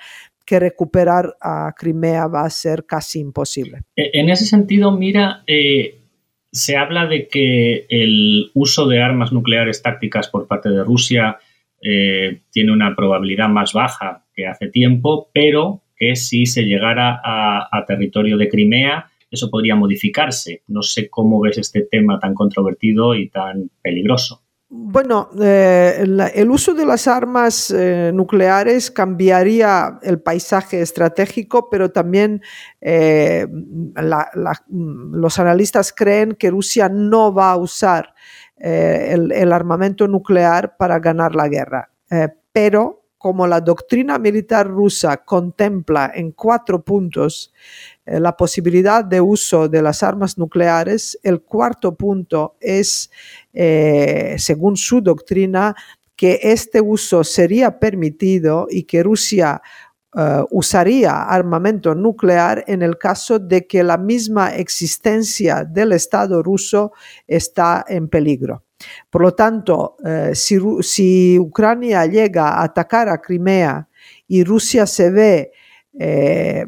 que 0.46 0.60
recuperar 0.60 1.36
a 1.42 1.74
Crimea 1.78 2.28
va 2.28 2.46
a 2.46 2.50
ser 2.50 2.86
casi 2.86 3.20
imposible. 3.20 3.82
E, 3.98 4.12
en 4.14 4.30
ese 4.30 4.46
sentido, 4.46 4.92
mira, 4.92 5.44
eh, 5.46 6.00
se 6.52 6.78
habla 6.78 7.06
de 7.06 7.28
que 7.28 7.86
el 7.90 8.50
uso 8.54 8.88
de 8.88 9.02
armas 9.02 9.34
nucleares 9.34 9.82
tácticas 9.82 10.30
por 10.30 10.48
parte 10.48 10.70
de 10.70 10.84
Rusia 10.84 11.38
eh, 11.82 12.42
tiene 12.50 12.72
una 12.72 12.96
probabilidad 12.96 13.50
más 13.50 13.74
baja 13.74 14.24
que 14.34 14.48
hace 14.48 14.68
tiempo, 14.68 15.30
pero 15.34 15.82
que 15.98 16.16
si 16.16 16.46
se 16.46 16.64
llegara 16.64 17.22
a, 17.24 17.86
territorio 17.86 18.38
de 18.38 18.48
Crimea, 18.48 19.11
eso 19.32 19.50
podría 19.50 19.76
modificarse. 19.76 20.64
No 20.68 20.84
sé 20.84 21.10
cómo 21.10 21.40
ves 21.40 21.58
este 21.58 21.88
tema 21.90 22.20
tan 22.20 22.36
controvertido 22.36 23.16
y 23.16 23.30
tan 23.30 23.72
peligroso. 23.82 24.44
Bueno, 24.74 25.30
eh, 25.38 26.06
el 26.34 26.50
uso 26.50 26.74
de 26.74 26.86
las 26.86 27.06
armas 27.06 27.72
eh, 27.72 28.12
nucleares 28.14 28.90
cambiaría 28.90 30.00
el 30.02 30.22
paisaje 30.22 30.80
estratégico, 30.80 31.70
pero 31.70 31.92
también 31.92 32.42
eh, 32.80 33.46
los 34.70 35.40
analistas 35.40 35.92
creen 35.92 36.36
que 36.36 36.52
Rusia 36.52 36.88
no 36.88 37.34
va 37.34 37.52
a 37.52 37.58
usar 37.58 38.14
el, 38.56 39.52
armamento 39.52 40.08
nuclear 40.08 40.78
para 40.78 41.00
ganar 41.00 41.36
la 41.36 41.50
guerra. 41.50 41.92
pero 42.54 43.02
como 43.18 43.46
la 43.46 43.60
doctrina 43.60 44.18
militar 44.18 44.68
rusa 44.68 45.18
contempla 45.18 46.12
en 46.16 46.32
cuatro 46.32 46.82
puntos 46.82 47.54
la 48.06 48.36
posibilidad 48.36 49.06
de 49.06 49.22
uso 49.22 49.70
de 49.70 49.82
las 49.82 50.04
armas 50.04 50.38
nucleares, 50.38 51.20
el 51.24 51.42
cuarto 51.42 51.96
punto 51.96 52.56
es, 52.60 53.12
eh, 53.54 54.36
según 54.38 54.76
su 54.76 55.02
doctrina, 55.02 55.76
que 56.16 56.40
este 56.42 56.82
uso 56.82 57.24
sería 57.24 57.80
permitido 57.80 58.68
y 58.70 58.84
que 58.84 59.02
Rusia 59.04 59.62
eh, 60.14 60.44
usaría 60.50 61.24
armamento 61.24 61.96
nuclear 61.96 62.66
en 62.68 62.82
el 62.82 62.98
caso 62.98 63.40
de 63.40 63.66
que 63.66 63.82
la 63.82 63.98
misma 63.98 64.56
existencia 64.56 65.64
del 65.64 65.94
Estado 65.94 66.44
ruso 66.44 66.92
está 67.28 67.86
en 67.88 68.10
peligro. 68.10 68.66
Por 69.10 69.22
lo 69.22 69.34
tanto, 69.34 69.96
eh, 70.04 70.32
si, 70.34 71.40
Ucrania 71.40 72.06
llega 72.06 72.50
a 72.50 72.64
atacar 72.64 73.08
a 73.08 73.22
Crimea 73.22 73.88
y 74.28 74.44
Rusia 74.44 74.86
se 74.86 75.12
ve 75.12 75.52
eh, 76.00 76.66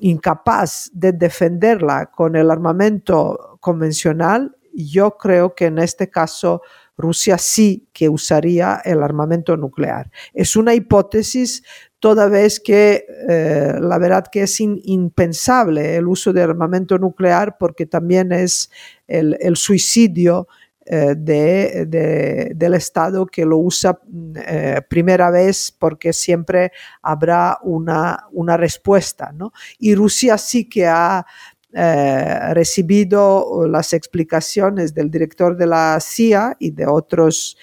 incapaz 0.00 0.90
de 0.92 1.12
defenderla 1.12 2.06
con 2.06 2.36
el 2.36 2.50
armamento 2.50 3.58
convencional, 3.60 4.56
yo 4.72 5.16
creo 5.16 5.54
que 5.54 5.66
en 5.66 5.78
este 5.78 6.10
caso 6.10 6.62
Rusia 6.98 7.38
sí 7.38 7.88
que 7.92 8.08
usaría 8.08 8.80
el 8.84 9.02
armamento 9.02 9.56
nuclear. 9.56 10.10
Es 10.34 10.56
una 10.56 10.74
hipótesis 10.74 11.62
toda 11.98 12.28
vez 12.28 12.60
que 12.60 13.06
eh, 13.28 13.74
la 13.80 13.98
verdad 13.98 14.26
que 14.30 14.42
es 14.42 14.60
impensable 14.60 15.96
el 15.96 16.06
uso 16.06 16.32
de 16.32 16.42
armamento 16.42 16.98
nuclear 16.98 17.56
porque 17.58 17.86
también 17.86 18.32
es 18.32 18.70
el 19.06 19.56
suicidio 19.56 20.48
eh, 20.88 21.16
de, 21.18 22.52
del 22.54 22.74
Estado 22.74 23.26
que 23.26 23.44
lo 23.44 23.58
usa 23.58 23.98
eh, 24.36 24.80
primera 24.88 25.32
vez 25.32 25.74
porque 25.76 26.12
siempre 26.12 26.70
habrá 27.02 27.58
una, 27.64 28.24
una 28.30 28.56
respuesta. 28.56 29.32
¿no? 29.34 29.52
Y 29.80 29.96
Rusia 29.96 30.38
sí 30.38 30.68
que 30.68 30.86
ha 30.86 31.26
eh, 31.72 32.54
recibido 32.54 33.66
las 33.66 33.92
explicaciones 33.94 34.94
del 34.94 35.10
director 35.10 35.56
de 35.56 35.66
la 35.66 35.98
CIA 36.00 36.56
y 36.60 36.70
de 36.70 36.86
otros 36.86 37.56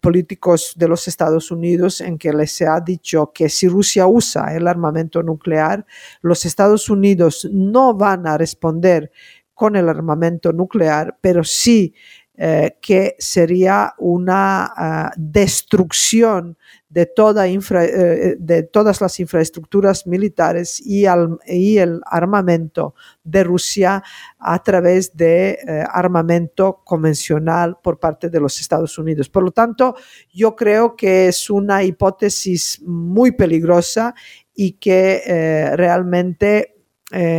políticos 0.00 0.74
de 0.76 0.86
los 0.86 1.08
Estados 1.08 1.50
Unidos 1.50 2.00
en 2.00 2.16
que 2.16 2.32
les 2.32 2.62
ha 2.62 2.78
dicho 2.78 3.32
que 3.34 3.48
si 3.48 3.66
Rusia 3.66 4.06
usa 4.06 4.54
el 4.54 4.68
armamento 4.68 5.24
nuclear, 5.24 5.84
los 6.20 6.44
Estados 6.44 6.88
Unidos 6.88 7.48
no 7.50 7.94
van 7.94 8.28
a 8.28 8.38
responder 8.38 9.10
con 9.54 9.76
el 9.76 9.88
armamento 9.88 10.52
nuclear, 10.52 11.18
pero 11.20 11.44
sí 11.44 11.94
eh, 12.34 12.78
que 12.80 13.14
sería 13.18 13.94
una 13.98 14.72
ah, 14.74 15.12
destrucción 15.18 16.56
de, 16.88 17.04
toda 17.04 17.46
infra, 17.46 17.84
eh, 17.84 18.36
de, 18.38 18.62
todas 18.62 19.02
las 19.02 19.20
infraestructuras 19.20 20.06
militares 20.06 20.80
y, 20.80 21.04
el 21.04 22.00
armamento 22.06 22.94
de 23.22 23.44
Rusia 23.44 24.02
a 24.38 24.62
través 24.62 25.14
de 25.14 25.50
eh, 25.50 25.84
armamento 25.92 26.80
convencional 26.84 27.76
por 27.82 28.00
parte 28.00 28.30
de 28.30 28.40
los 28.40 28.58
Estados 28.58 28.96
Unidos. 28.96 29.28
Por 29.28 29.42
lo 29.42 29.50
tanto, 29.50 29.94
yo 30.32 30.56
creo 30.56 30.96
que 30.96 31.28
es 31.28 31.50
una 31.50 31.84
hipótesis 31.84 32.80
muy 32.82 33.32
peligrosa 33.32 34.14
y 34.54 34.72
que 34.72 35.70
realmente 35.76 36.76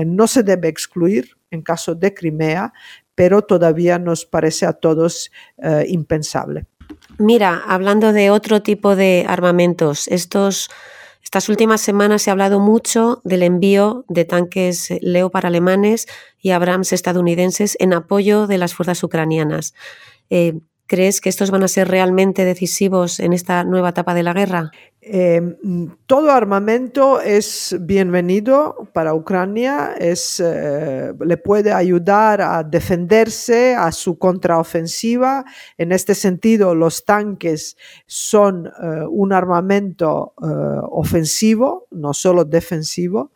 no 0.05 0.27
se 0.27 0.43
debe 0.43 0.67
excluir 0.67 1.35
en 1.53 1.61
caso 1.61 1.95
de 1.95 2.13
Crimea, 2.13 2.73
pero 3.15 3.43
todavía 3.43 3.99
nos 3.99 4.25
parece 4.25 4.65
a 4.65 4.73
todos 4.73 5.31
eh, 5.57 5.85
impensable. 5.87 6.65
Mira, 7.17 7.61
hablando 7.67 8.11
de 8.11 8.31
otro 8.31 8.61
tipo 8.61 8.95
de 8.95 9.25
armamentos, 9.27 10.07
estos, 10.07 10.69
estas 11.23 11.47
últimas 11.47 11.81
semanas 11.81 12.23
se 12.23 12.29
ha 12.29 12.33
hablado 12.33 12.59
mucho 12.59 13.21
del 13.23 13.43
envío 13.43 14.05
de 14.09 14.25
tanques 14.25 14.93
Leopard 15.01 15.45
alemanes 15.45 16.07
y 16.41 16.51
Abrams 16.51 16.91
estadounidenses 16.91 17.77
en 17.79 17.93
apoyo 17.93 18.47
de 18.47 18.57
las 18.57 18.73
fuerzas 18.73 19.03
ucranianas. 19.03 19.73
Eh, 20.29 20.59
¿Crees 20.85 21.21
que 21.21 21.29
estos 21.29 21.49
van 21.49 21.63
a 21.63 21.67
ser 21.67 21.87
realmente 21.87 22.43
decisivos 22.45 23.19
en 23.19 23.31
esta 23.31 23.63
nueva 23.63 23.89
etapa 23.89 24.13
de 24.13 24.23
la 24.23 24.33
guerra? 24.33 24.71
Eh, 25.05 25.41
todo 26.05 26.31
armamento 26.31 27.19
es 27.19 27.75
bienvenido 27.81 28.89
para 28.93 29.13
Ucrania, 29.13 29.95
es, 29.97 30.39
eh, 30.39 31.13
le 31.19 31.37
puede 31.37 31.73
ayudar 31.73 32.41
a 32.41 32.63
defenderse 32.63 33.75
a 33.75 33.91
su 33.91 34.17
contraofensiva. 34.17 35.43
En 35.77 35.91
este 35.91 36.15
sentido, 36.15 36.73
los 36.73 37.03
tanques 37.03 37.75
son 38.05 38.67
eh, 38.67 39.05
un 39.09 39.33
armamento 39.33 40.33
ofensivo, 40.91 41.87
no 41.91 42.13
solo 42.13 42.45
defensivo, 42.45 43.31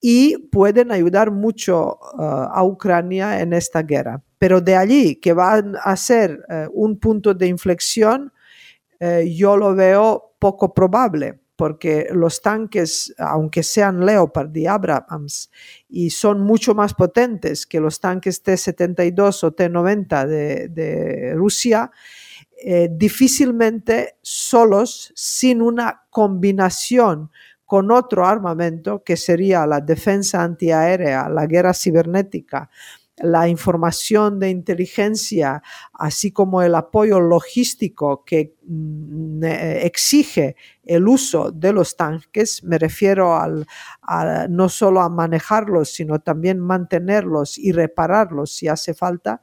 y 0.00 0.36
pueden 0.48 0.92
ayudar 0.92 1.30
mucho 1.30 1.98
a 2.18 2.62
Ucrania 2.62 3.40
en 3.40 3.52
esta 3.52 3.82
guerra 3.82 4.22
pero 4.40 4.62
de 4.62 4.74
allí 4.74 5.16
que 5.16 5.34
van 5.34 5.76
a 5.84 5.94
ser 5.96 6.46
eh, 6.48 6.66
un 6.72 6.98
punto 6.98 7.34
de 7.34 7.46
inflexión, 7.46 8.32
eh, 8.98 9.30
yo 9.36 9.54
lo 9.58 9.74
veo 9.74 10.29
poco 10.40 10.74
probable, 10.74 11.38
porque 11.54 12.08
los 12.10 12.40
tanques, 12.40 13.14
aunque 13.18 13.62
sean 13.62 14.04
Leopard 14.04 14.56
y 14.56 14.66
Abrams, 14.66 15.50
y 15.88 16.08
son 16.08 16.40
mucho 16.40 16.74
más 16.74 16.94
potentes 16.94 17.66
que 17.66 17.80
los 17.80 18.00
tanques 18.00 18.42
T-72 18.42 19.44
o 19.44 19.52
T-90 19.52 20.26
de, 20.26 21.34
Rusia, 21.36 21.90
eh, 22.64 22.88
difícilmente 22.90 24.16
solos, 24.22 25.12
sin 25.14 25.60
una 25.60 26.04
combinación 26.10 27.30
con 27.66 27.92
otro 27.92 28.26
armamento 28.26 29.04
que 29.04 29.16
sería 29.16 29.66
la 29.66 29.80
defensa 29.80 30.42
antiaérea, 30.42 31.28
la 31.28 31.46
guerra 31.46 31.74
cibernética, 31.74 32.68
la 33.20 33.48
información 33.48 34.38
de 34.38 34.50
inteligencia, 34.50 35.62
así 35.92 36.32
como 36.32 36.62
el 36.62 36.74
apoyo 36.74 37.20
logístico 37.20 38.24
que 38.24 38.54
mm, 38.64 39.44
exige 39.44 40.56
el 40.84 41.06
uso 41.06 41.52
de 41.52 41.72
los 41.72 41.96
tanques, 41.96 42.64
me 42.64 42.78
refiero 42.78 43.36
al, 43.36 43.66
no 44.48 44.68
solo 44.68 45.00
a 45.00 45.08
manejarlos, 45.08 45.90
sino 45.90 46.20
también 46.20 46.58
mantenerlos 46.58 47.58
y 47.58 47.72
repararlos 47.72 48.52
si 48.52 48.68
hace 48.68 48.94
falta, 48.94 49.40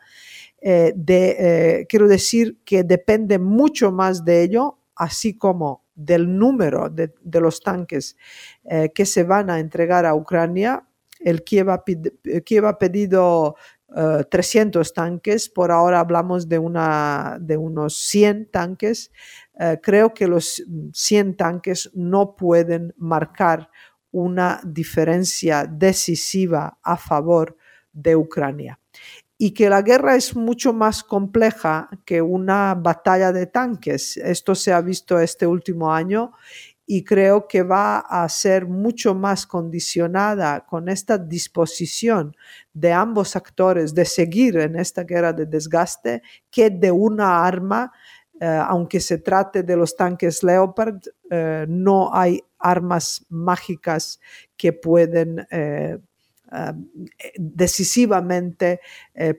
eh, 0.59 0.93
eh, 1.07 1.85
quiero 1.87 2.07
decir 2.07 2.57
que 2.65 2.83
depende 2.83 3.37
mucho 3.37 3.91
más 3.91 4.25
de 4.25 4.43
ello, 4.43 4.79
así 4.95 5.37
como 5.37 5.85
del 5.93 6.37
número 6.37 6.89
de, 6.89 7.11
los 7.39 7.61
tanques 7.61 8.17
eh, 8.65 8.91
que 8.93 9.05
se 9.05 9.23
van 9.23 9.49
a 9.49 9.59
entregar 9.59 10.05
a 10.05 10.15
Ucrania 10.15 10.87
el 11.19 11.43
Kiev 11.43 11.69
ha, 11.69 12.77
pedido 12.77 13.55
300 14.29 14.87
eh, 14.87 14.91
tanques, 14.93 15.49
por 15.49 15.71
ahora 15.71 15.99
hablamos 15.99 16.49
de, 16.49 16.59
una, 16.59 17.37
de 17.39 17.57
unos 17.57 17.97
100 17.97 18.51
tanques. 18.51 19.11
Eh, 19.59 19.79
creo 19.81 20.13
que 20.13 20.27
los 20.27 20.63
100 20.93 21.37
tanques 21.37 21.89
no 21.93 22.35
pueden 22.35 22.93
marcar 22.97 23.69
una 24.11 24.59
diferencia 24.63 25.65
decisiva 25.65 26.79
a 26.81 26.97
favor 26.97 27.57
de 27.93 28.15
Ucrania. 28.15 28.79
Y 29.39 29.51
que 29.51 29.69
la 29.69 29.83
guerra 29.83 30.15
es 30.15 30.35
mucho 30.35 30.73
más 30.73 31.03
compleja 31.03 31.89
que 32.05 32.21
una 32.21 32.73
batalla 32.73 33.31
de 33.31 33.45
tanques. 33.45 34.17
Esto 34.17 34.55
se 34.55 34.73
ha 34.73 34.81
visto 34.81 35.19
este 35.19 35.45
último 35.45 35.93
año 35.93 36.31
y 36.89 37.03
creo 37.03 37.49
que 37.49 37.63
va 37.63 37.99
a 37.99 38.27
ser 38.29 38.65
mucho 38.65 39.13
más 39.13 39.45
condicionada 39.45 40.65
con 40.65 40.87
esta 40.87 41.17
disposición 41.17 42.33
de 42.73 42.93
ambos 42.93 43.35
actores 43.35 43.93
de 43.93 44.05
seguir 44.05 44.57
en 44.57 44.77
esta 44.77 45.03
guerra 45.03 45.33
de 45.33 45.45
desgaste 45.45 46.21
que 46.49 46.69
de 46.69 46.89
una 46.89 47.45
arma, 47.45 47.91
eh, 48.39 48.45
aunque 48.45 49.01
se 49.01 49.17
trate 49.17 49.63
de 49.63 49.75
los 49.75 49.97
tanques 49.97 50.41
Leopard, 50.43 51.01
eh, 51.29 51.65
no 51.67 52.09
hay 52.13 52.41
armas 52.57 53.25
mágicas 53.27 54.21
que 54.55 54.71
pueden 54.71 55.45
eh, 55.51 55.99
decisivamente 57.35 58.79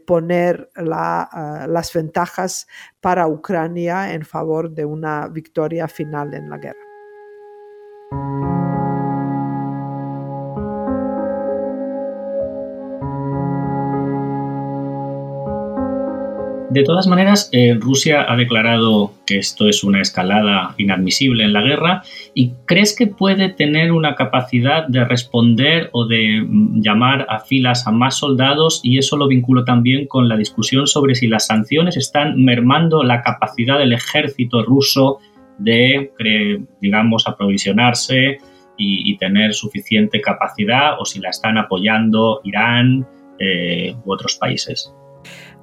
poner 0.06 0.70
las 0.76 1.92
ventajas 1.94 2.66
para 3.00 3.26
Ucrania 3.26 4.12
en 4.12 4.26
favor 4.26 4.70
de 4.70 4.84
una 4.84 5.26
victoria 5.28 5.88
final 5.88 6.34
en 6.34 6.50
la 6.50 6.58
guerra. 6.58 6.87
De 16.70 16.84
todas 16.84 17.06
maneras, 17.06 17.48
eh, 17.52 17.74
Rusia 17.80 18.26
ha 18.30 18.36
declarado 18.36 19.12
que 19.26 19.38
esto 19.38 19.68
es 19.68 19.82
una 19.84 20.02
escalada 20.02 20.74
inadmisible 20.76 21.44
en 21.44 21.52
la 21.52 21.62
guerra 21.62 22.02
y 22.34 22.52
¿crees 22.66 22.94
que 22.94 23.06
puede 23.06 23.48
tener 23.48 23.90
una 23.90 24.14
capacidad 24.14 24.86
de 24.86 25.04
responder 25.04 25.88
o 25.92 26.06
de 26.06 26.42
mm, 26.46 26.82
llamar 26.82 27.26
a 27.30 27.40
filas 27.40 27.86
a 27.86 27.90
más 27.90 28.18
soldados? 28.18 28.80
Y 28.82 28.98
eso 28.98 29.16
lo 29.16 29.28
vinculo 29.28 29.64
también 29.64 30.06
con 30.06 30.28
la 30.28 30.36
discusión 30.36 30.86
sobre 30.86 31.14
si 31.14 31.26
las 31.26 31.46
sanciones 31.46 31.96
están 31.96 32.44
mermando 32.44 33.02
la 33.02 33.22
capacidad 33.22 33.78
del 33.78 33.94
ejército 33.94 34.62
ruso 34.62 35.20
de, 35.58 36.12
digamos, 36.80 37.26
aprovisionarse 37.26 38.38
y, 38.76 39.18
tener 39.18 39.52
suficiente 39.54 40.20
capacidad 40.20 41.00
o 41.00 41.04
si 41.04 41.18
la 41.18 41.30
están 41.30 41.58
apoyando 41.58 42.40
Irán 42.44 43.06
eh, 43.40 43.96
u 44.04 44.12
otros 44.12 44.36
países. 44.36 44.94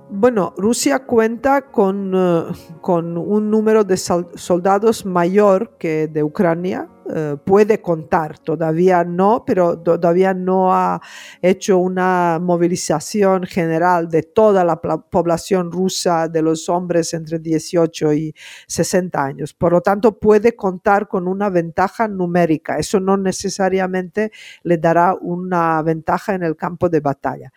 Bueno, 0.09 0.53
Rusia 0.57 0.99
cuenta 1.05 1.71
con, 1.71 2.13
eh, 2.13 2.43
con 2.81 3.17
un 3.17 3.49
número 3.49 3.83
de 3.83 3.97
soldados 3.97 5.05
mayor 5.05 5.77
que 5.79 6.07
de 6.07 6.23
Ucrania. 6.23 6.89
Eh, 7.07 7.37
puede 7.45 7.81
contar, 7.83 8.39
todavía 8.39 9.03
no, 9.03 9.43
pero 9.45 9.77
todavía 9.77 10.33
no 10.33 10.73
ha 10.73 10.99
hecho 11.39 11.77
una 11.77 12.39
movilización 12.41 13.43
general 13.43 14.09
de 14.09 14.23
toda 14.23 14.63
la 14.63 14.81
población 14.81 15.71
rusa 15.71 16.27
de 16.27 16.41
los 16.41 16.67
hombres 16.67 17.13
entre 17.13 17.37
18 17.37 18.13
y 18.13 18.35
60 18.67 19.23
años. 19.23 19.53
Por 19.53 19.73
lo 19.73 19.81
tanto, 19.81 20.17
puede 20.17 20.55
contar 20.55 21.07
con 21.07 21.27
una 21.27 21.49
ventaja 21.49 22.07
numérica. 22.07 22.79
Eso 22.79 22.99
no 22.99 23.17
necesariamente 23.17 24.31
le 24.63 24.77
dará 24.77 25.13
una 25.13 25.83
ventaja 25.83 26.33
en 26.33 26.41
el 26.41 26.55
campo 26.55 26.89
de 26.89 27.01
batalla. 27.01 27.51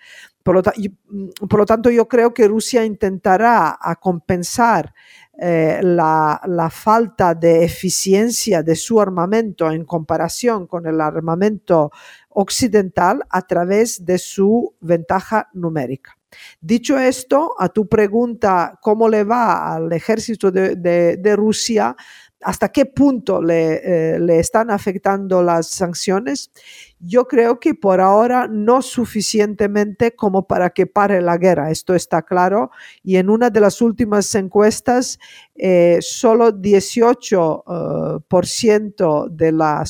Mm, 0.48 1.28
por 1.48 1.58
lo, 1.60 1.66
tanto, 1.66 1.90
yo 1.90 2.08
creo 2.08 2.32
que 2.32 2.48
Rusia 2.48 2.84
intentará 2.84 3.78
a 3.80 3.96
compensar 3.96 4.94
eh, 5.40 5.78
la, 5.84 6.68
falta 6.68 7.32
de 7.32 7.64
eficiencia 7.64 8.60
de 8.64 8.74
su 8.74 9.00
armamento 9.00 9.70
en 9.70 9.84
comparación 9.84 10.66
con 10.66 10.84
el 10.84 11.00
armamento 11.00 11.92
occidental 12.30 13.22
a 13.30 13.42
través 13.42 14.04
de 14.04 14.18
su 14.18 14.74
ventaja 14.80 15.48
numérica. 15.52 16.18
Dicho 16.60 16.98
esto, 16.98 17.54
a 17.56 17.68
tu 17.68 17.88
pregunta, 17.88 18.80
¿cómo 18.82 19.08
le 19.08 19.22
va 19.22 19.76
al 19.76 19.92
ejército 19.92 20.50
de, 20.50 21.34
Rusia? 21.36 21.94
hasta 22.40 22.70
qué 22.70 22.86
punto 22.86 23.42
le, 23.42 24.14
eh, 24.14 24.18
le, 24.20 24.38
están 24.38 24.70
afectando 24.70 25.42
las 25.42 25.68
sanciones, 25.68 26.52
yo 27.00 27.28
creo 27.28 27.60
que 27.60 27.74
por 27.74 28.00
ahora 28.00 28.48
no 28.48 28.80
suficientemente 28.82 30.16
como 30.16 30.46
para 30.46 30.70
que 30.70 30.86
pare 30.86 31.20
la 31.20 31.36
guerra, 31.36 31.70
esto 31.70 31.94
está 31.94 32.22
claro. 32.22 32.70
Y 33.02 33.16
en 33.16 33.28
una 33.30 33.50
de 33.50 33.60
las 33.60 33.80
últimas 33.80 34.34
encuestas, 34.34 35.18
eh, 35.54 35.98
solo 36.00 36.52
18% 36.52 39.26
eh, 39.26 39.28
de, 39.30 39.52
la 39.52 39.84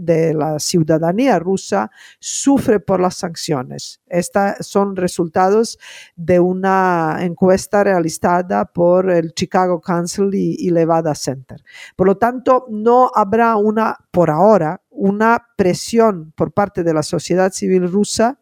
de 0.00 0.34
la 0.34 0.58
ciudadanía 0.58 1.38
rusa 1.38 1.90
sufre 2.18 2.80
por 2.80 3.00
las 3.00 3.16
sanciones. 3.16 4.00
Estos 4.08 4.54
son 4.60 4.96
resultados 4.96 5.78
de 6.16 6.40
una 6.40 7.18
encuesta 7.20 7.84
realizada 7.84 8.64
por 8.64 9.10
el 9.10 9.32
Chicago 9.32 9.80
Council 9.80 10.30
y, 10.32 10.56
y 10.58 10.70
Levada 10.70 11.14
Center. 11.14 11.62
Por 11.96 12.08
lo 12.08 12.16
tanto, 12.16 12.66
no 12.68 13.10
habrá 13.14 13.56
una, 13.56 13.96
por 14.10 14.30
ahora, 14.30 14.80
una 15.02 15.48
presión 15.56 16.32
por 16.36 16.52
parte 16.52 16.84
de 16.84 16.94
la 16.94 17.02
sociedad 17.02 17.52
civil 17.52 17.90
rusa 17.90 18.38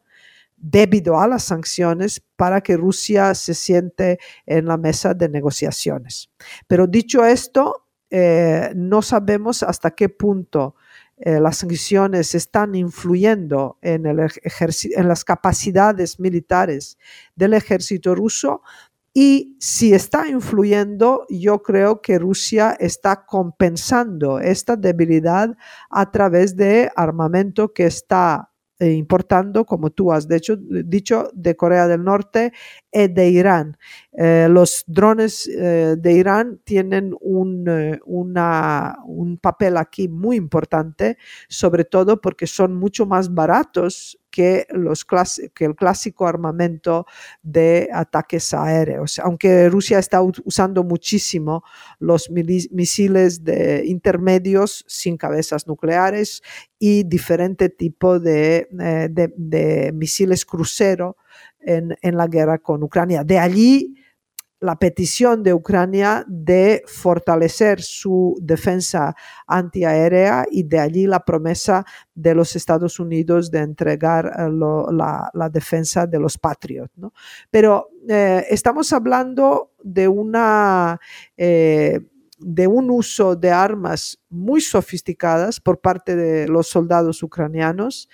debido 0.59 1.19
a 1.19 1.27
las 1.27 1.45
sanciones 1.45 2.23
para 2.37 2.61
que 2.61 2.77
Rusia 2.77 3.35
se 3.35 3.55
siente 3.55 4.19
en 4.45 4.67
la 4.67 4.77
mesa 4.77 5.15
de 5.15 5.31
negociaciones. 5.31 6.29
Pero 6.67 6.87
dicho 6.87 7.25
esto, 7.25 7.87
eh, 8.11 8.73
no 8.77 9.01
sabemos 9.01 9.63
hasta 9.63 9.93
qué 9.93 10.11
punto 10.11 10.75
eh, 11.17 11.41
las 11.41 11.57
sanciones 11.57 12.35
están 12.35 12.75
influyendo 12.75 13.79
en, 13.81 14.05
las 14.05 15.25
capacidades 15.25 16.21
militares 16.21 16.99
del 17.37 17.55
ejército 17.55 18.15
ruso, 18.15 18.61
y 19.13 19.57
si 19.59 19.93
está 19.93 20.29
influyendo, 20.29 21.27
yo 21.29 21.63
creo 21.63 22.01
que 22.01 22.19
Rusia 22.19 22.77
está 22.79 23.25
compensando 23.27 24.39
esta 24.39 24.77
debilidad 24.77 25.57
a 25.91 26.11
través 26.11 26.57
de 26.57 26.91
armamento 26.95 27.73
que 27.73 27.87
está 27.87 28.53
eh, 28.79 28.93
importando, 28.93 29.67
como 29.67 29.91
tú 29.91 30.13
has 30.13 30.27
dicho, 30.27 30.57
de 31.35 31.57
Corea 31.57 31.89
del 31.89 32.05
Norte 32.05 32.53
y 32.91 33.09
de 33.09 33.29
Irán. 33.29 33.77
Eh, 34.13 34.47
los 34.49 34.85
drones 34.87 35.47
eh, 35.49 35.97
de 35.99 36.13
Irán 36.13 36.61
tienen 36.65 37.15
un 37.21 39.39
papel 39.43 39.77
aquí 39.77 40.09
muy 40.09 40.37
importante, 40.37 41.19
sobre 41.49 41.85
todo 41.85 42.21
porque 42.21 42.47
son 42.47 42.75
mucho 42.75 43.07
más 43.07 43.35
baratos 43.35 44.20
que, 44.31 44.67
el 44.71 45.75
clásico 45.77 46.27
armamento 46.27 47.07
de 47.43 47.89
ataques 47.93 48.55
aéreos. 48.55 49.19
Aunque 49.19 49.69
Rusia 49.69 49.99
está 49.99 50.23
usando 50.23 50.85
muchísimo 50.85 51.63
los 51.99 52.31
misiles 52.31 53.45
de 53.45 53.85
intermedios 53.87 54.85
sin 54.87 55.17
cabezas 55.17 55.67
nucleares 55.67 56.43
y 56.79 57.05
diferente 57.05 57.69
tipo 57.69 58.19
de, 58.19 58.69
eh, 58.81 59.09
de, 59.11 59.93
misiles 59.93 60.45
crucero 60.45 61.17
en, 61.61 61.97
en 62.01 62.17
la 62.17 62.27
guerra 62.27 62.59
con 62.59 62.83
Ucrania. 62.83 63.25
De 63.25 63.39
allí 63.39 64.00
la 64.61 64.77
petición 64.77 65.43
de 65.43 65.55
Ucrania 65.55 66.25
de 66.29 66.83
fortalecer 66.87 67.81
su 67.81 68.37
defensa 68.41 69.17
antiaérea 69.47 70.45
y 70.51 70.65
de 70.65 70.79
allí 70.79 71.07
la 71.07 71.25
promesa 71.25 71.85
de 72.15 72.35
los 72.35 72.55
Estados 72.55 73.01
Unidos 73.01 73.51
de 73.51 73.61
entregar 73.61 74.27
eh, 74.27 74.49
la, 74.53 75.49
defensa 75.51 76.07
de 76.07 76.21
los 76.21 76.37
Patriots. 76.37 76.93
Pero 77.51 77.89
eh, 78.09 78.45
estamos 78.51 78.93
hablando 78.93 79.73
de 79.83 80.09
una... 80.09 81.01
Eh, 81.37 82.01
de 82.43 82.67
un 82.67 82.91
uso 82.91 83.37
de 83.37 83.51
armas 83.51 84.19
muy 84.31 84.63
sofisticadas 84.63 85.61
por 85.61 85.79
parte 85.79 86.17
de 86.17 86.49
los 86.49 86.69
soldados 86.69 87.23
ucranianos 87.23 88.09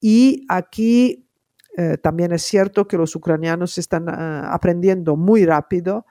y 0.00 0.44
aquí 0.48 1.29
eh, 1.76 1.96
también 1.98 2.32
es 2.32 2.42
cierto 2.42 2.88
que 2.88 2.96
los 2.96 3.14
ucranianos 3.14 3.78
están 3.78 4.08
ah, 4.08 4.52
aprendiendo 4.52 5.16
muy 5.16 5.44
rápido, 5.44 6.06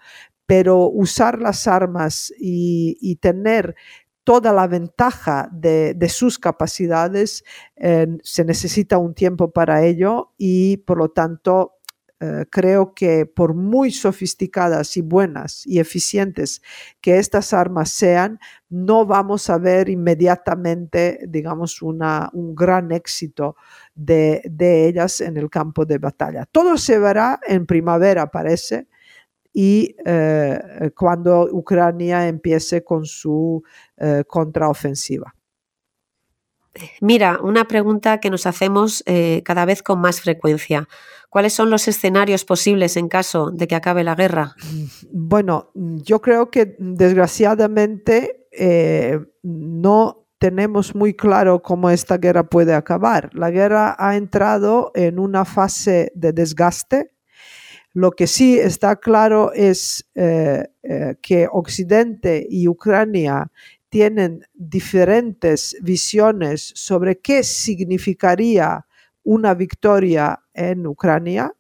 pero 0.46 0.90
usar 0.90 1.40
las 1.40 1.68
armas 1.68 2.34
y, 2.40 3.18
tener 3.18 3.76
toda 4.24 4.52
la 4.54 4.68
ventaja 4.68 5.50
de, 5.52 6.10
sus 6.10 6.40
capacidades, 6.40 7.44
eh, 7.76 8.08
se 8.24 8.46
necesita 8.46 8.98
un 8.98 9.14
tiempo 9.14 9.52
para 9.52 9.84
ello 9.84 10.34
y 10.38 10.78
por 10.78 10.98
lo 10.98 11.10
tanto 11.10 11.79
eh, 12.22 12.46
creo 12.50 12.94
que 12.94 13.26
por 13.26 13.54
muy 13.54 13.92
sofisticadas 13.92 14.98
y 14.98 15.02
buenas 15.02 15.66
y 15.66 15.80
eficientes 15.80 16.62
que 17.00 17.18
estas 17.18 17.54
armas 17.54 17.92
sean, 17.92 18.40
no 18.70 19.06
vamos 19.06 19.50
a 19.50 19.58
ver 19.58 19.88
inmediatamente, 19.88 21.22
digamos, 21.28 21.82
una, 21.82 22.30
un 22.34 22.54
gran 22.56 22.92
éxito 22.92 23.56
de, 23.96 24.42
ellas 24.60 25.22
en 25.22 25.38
el 25.38 25.50
campo 25.50 25.86
de 25.86 25.98
batalla. 25.98 26.46
Todo 26.52 26.78
se 26.78 27.00
verá 27.00 27.40
en 27.48 27.66
primavera, 27.66 28.30
parece, 28.30 28.88
y 29.54 29.96
eh, 30.06 30.92
cuando 30.98 31.48
Ucrania 31.52 32.28
empiece 32.28 32.84
con 32.84 33.06
su 33.06 33.64
eh, 33.98 34.24
contraofensiva. 34.28 35.34
Mira, 37.02 37.40
una 37.42 37.66
pregunta 37.66 38.20
que 38.20 38.30
nos 38.30 38.46
hacemos 38.46 39.04
cada 39.44 39.66
vez 39.66 39.84
con 39.84 40.00
más 40.00 40.22
frecuencia. 40.22 40.88
¿Cuáles 41.30 41.54
son 41.54 41.70
los 41.70 41.88
escenarios 41.88 42.44
posibles 42.44 42.98
en 42.98 43.08
caso 43.08 43.52
de 43.52 43.68
que 43.68 43.76
acabe 43.76 44.04
la 44.04 44.16
guerra? 44.16 44.56
Bueno, 45.12 45.70
yo 45.76 46.22
creo 46.22 46.50
que 46.50 46.76
desgraciadamente 46.80 48.48
eh, 48.52 49.20
no 49.44 50.26
tenemos 50.40 50.96
muy 50.96 51.14
claro 51.14 51.62
cómo 51.62 51.92
esta 51.92 52.18
guerra 52.18 52.44
puede 52.44 52.74
acabar. 52.74 53.30
La 53.34 53.52
guerra 53.52 53.96
ha 54.00 54.16
entrado 54.16 54.92
en 54.96 55.20
una 55.20 55.46
fase 55.46 56.12
de 56.16 56.34
desgaste. 56.34 57.12
Lo 57.94 58.12
que 58.12 58.26
sí 58.26 58.58
está 58.58 58.96
claro 58.96 59.52
es 59.54 60.10
eh, 60.16 60.68
eh, 60.82 61.16
que 61.22 61.48
Occidente 61.52 62.48
y 62.50 62.68
Ucrania 62.68 63.52
tienen 63.90 64.46
diferentes 64.54 65.76
visiones 65.82 66.72
sobre 66.76 67.20
qué 67.20 67.44
significaría 67.44 68.86
una 69.24 69.54
victoria 69.54 70.42
en 70.54 70.88
Ucrania, 70.88 71.54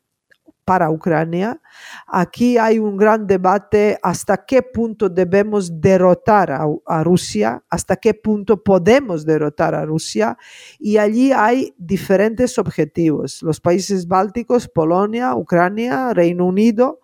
para 0.69 0.91
Ucrania. 0.91 1.59
Aquí 2.05 2.59
hay 2.59 2.77
un 2.77 2.95
gran 2.95 3.25
debate 3.25 3.97
hasta 4.03 4.45
qué 4.45 4.61
punto 4.61 5.09
debemos 5.09 5.81
derrotar 5.81 6.51
a, 6.51 7.03
Rusia, 7.03 7.63
hasta 7.71 7.95
qué 7.95 8.13
punto 8.13 8.63
podemos 8.63 9.25
derrotar 9.25 9.73
a 9.73 9.83
Rusia. 9.83 10.37
Y 10.77 10.97
allí 10.97 11.31
hay 11.31 11.73
diferentes 11.75 12.59
objetivos. 12.59 13.41
Los 13.41 13.59
países 13.59 14.07
bálticos, 14.07 14.67
Polonia, 14.67 15.33
Ucrania, 15.33 16.13
Reino 16.13 16.45
Unido, 16.45 16.99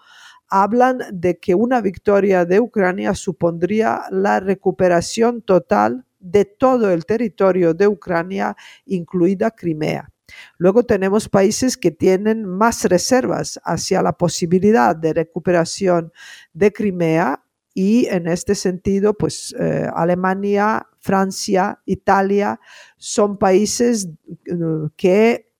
hablan 0.50 1.00
de 1.12 1.38
que 1.38 1.56
una 1.56 1.82
victoria 1.82 2.46
de 2.46 2.60
Ucrania 2.60 3.14
supondría 3.14 4.04
la 4.12 4.40
recuperación 4.40 5.42
total 5.42 6.06
de 6.20 6.46
todo 6.46 6.92
el 6.92 7.06
territorio 7.06 7.74
de 7.74 7.88
Ucrania, 7.88 8.56
incluida 8.86 9.52
Crimea. 9.52 10.10
Luego 10.58 10.84
tenemos 10.84 11.30
países 11.30 11.78
que 11.78 11.92
tienen 11.92 12.46
más 12.46 12.84
reservas 12.86 13.60
hacia 13.64 14.02
la 14.02 14.14
posibilidad 14.14 14.96
de 14.96 15.14
recuperación 15.14 16.12
de 16.54 16.74
Crimea 16.74 17.44
y 17.74 18.08
en 18.08 18.28
este 18.28 18.56
sentido, 18.56 19.14
pues 19.14 19.54
eh, 19.60 19.88
Alemania, 19.94 20.88
Francia, 21.00 21.82
Italia 21.86 22.60
son 22.98 23.38
países 23.38 24.08
eh, 24.46 24.54
que 24.96 25.52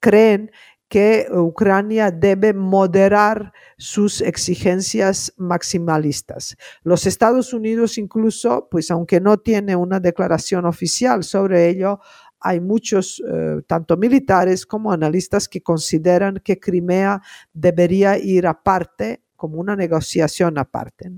creen 0.00 0.50
que 0.90 1.28
Ucrania 1.32 2.10
debe 2.10 2.52
moderar 2.52 3.52
sus 3.78 4.20
exigencias 4.20 5.32
maximalistas. 5.36 6.56
Los 6.82 7.06
Estados 7.06 7.54
Unidos 7.54 7.96
incluso, 7.96 8.66
pues 8.68 8.90
aunque 8.90 9.20
no 9.20 9.38
tiene 9.38 9.76
una 9.76 10.00
declaración 10.00 10.66
oficial 10.66 11.22
sobre 11.22 11.68
ello, 11.68 12.00
hay 12.40 12.58
muchos, 12.58 13.22
eh, 13.24 13.60
tanto 13.68 13.96
militares 13.96 14.66
como 14.66 14.90
analistas, 14.90 15.48
que 15.48 15.62
consideran 15.62 16.40
que 16.42 16.58
Crimea 16.58 17.22
debería 17.52 18.18
ir 18.18 18.48
aparte, 18.48 19.22
como 19.36 19.60
una 19.60 19.76
negociación 19.76 20.58
aparte. 20.58 21.08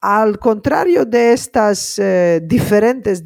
Al 0.00 0.40
contrario 0.40 1.04
de 1.04 1.32
estas 1.32 1.96
eh, 2.00 2.40
diferentes 2.42 3.22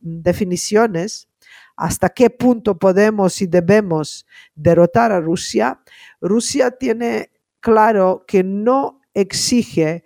definiciones, 0.00 1.28
hasta 1.76 2.08
qué 2.08 2.30
punto 2.30 2.78
podemos 2.78 3.40
y 3.42 3.46
debemos 3.46 4.26
derrotar 4.54 5.12
a 5.12 5.20
Rusia, 5.20 5.80
Rusia 6.20 6.70
tiene 6.70 7.30
claro 7.60 8.24
que 8.26 8.42
no 8.42 9.00
exige 9.12 10.04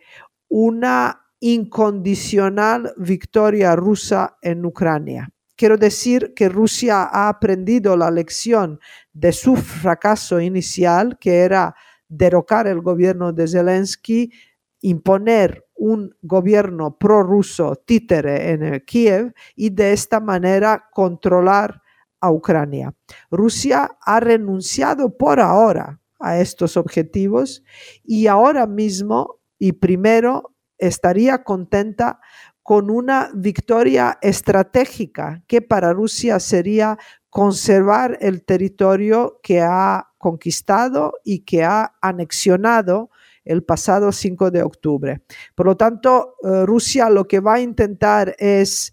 una 0.48 1.20
incondicional 1.40 2.92
victoria 2.96 3.74
rusa 3.76 4.36
en 4.42 4.64
Ucrania. 4.64 5.30
Quiero 5.56 5.76
decir 5.76 6.32
que 6.34 6.48
Rusia 6.48 7.02
ha 7.02 7.28
aprendido 7.28 7.96
la 7.96 8.10
lección 8.10 8.80
de 9.12 9.32
su 9.32 9.56
fracaso 9.56 10.40
inicial, 10.40 11.18
que 11.18 11.40
era 11.40 11.74
derrocar 12.08 12.66
el 12.66 12.80
gobierno 12.80 13.32
de 13.32 13.46
Zelensky, 13.46 14.32
imponer 14.80 15.66
un 15.80 16.14
gobierno 16.20 16.98
prorruso 16.98 17.74
títere 17.74 18.50
en 18.50 18.80
Kiev 18.80 19.32
y 19.56 19.70
de 19.70 19.92
esta 19.92 20.20
manera 20.20 20.88
controlar 20.92 21.80
a 22.20 22.30
Ucrania. 22.30 22.94
Rusia 23.30 23.96
ha 24.02 24.20
renunciado 24.20 25.16
por 25.16 25.40
ahora 25.40 25.98
a 26.18 26.38
estos 26.38 26.76
objetivos 26.76 27.64
y 28.04 28.26
ahora 28.26 28.66
mismo 28.66 29.40
y 29.58 29.72
primero 29.72 30.54
estaría 30.76 31.44
contenta 31.44 32.20
con 32.62 32.90
una 32.90 33.30
victoria 33.34 34.18
estratégica 34.20 35.42
que 35.46 35.62
para 35.62 35.94
Rusia 35.94 36.38
sería 36.40 36.98
conservar 37.30 38.18
el 38.20 38.44
territorio 38.44 39.40
que 39.42 39.62
ha 39.62 40.10
conquistado 40.18 41.14
y 41.24 41.40
que 41.40 41.64
ha 41.64 41.94
anexionado 42.02 43.10
el 43.44 43.62
pasado 43.62 44.12
5 44.12 44.50
de 44.50 44.62
octubre. 44.62 45.22
Por 45.54 45.66
lo 45.66 45.76
tanto, 45.76 46.36
eh, 46.42 46.64
Rusia 46.66 47.10
lo 47.10 47.26
que 47.26 47.40
va 47.40 47.54
a 47.54 47.60
intentar 47.60 48.34
es 48.38 48.92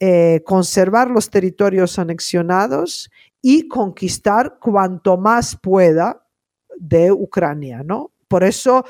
eh, 0.00 0.42
conservar 0.44 1.10
los 1.10 1.30
territorios 1.30 1.98
anexionados 1.98 3.10
y 3.42 3.68
conquistar 3.68 4.58
cuanto 4.60 5.16
más 5.16 5.56
pueda 5.56 6.24
de 6.76 7.10
Ucrania, 7.10 7.82
¿no? 7.84 8.12
Por 8.28 8.44
eso 8.44 8.84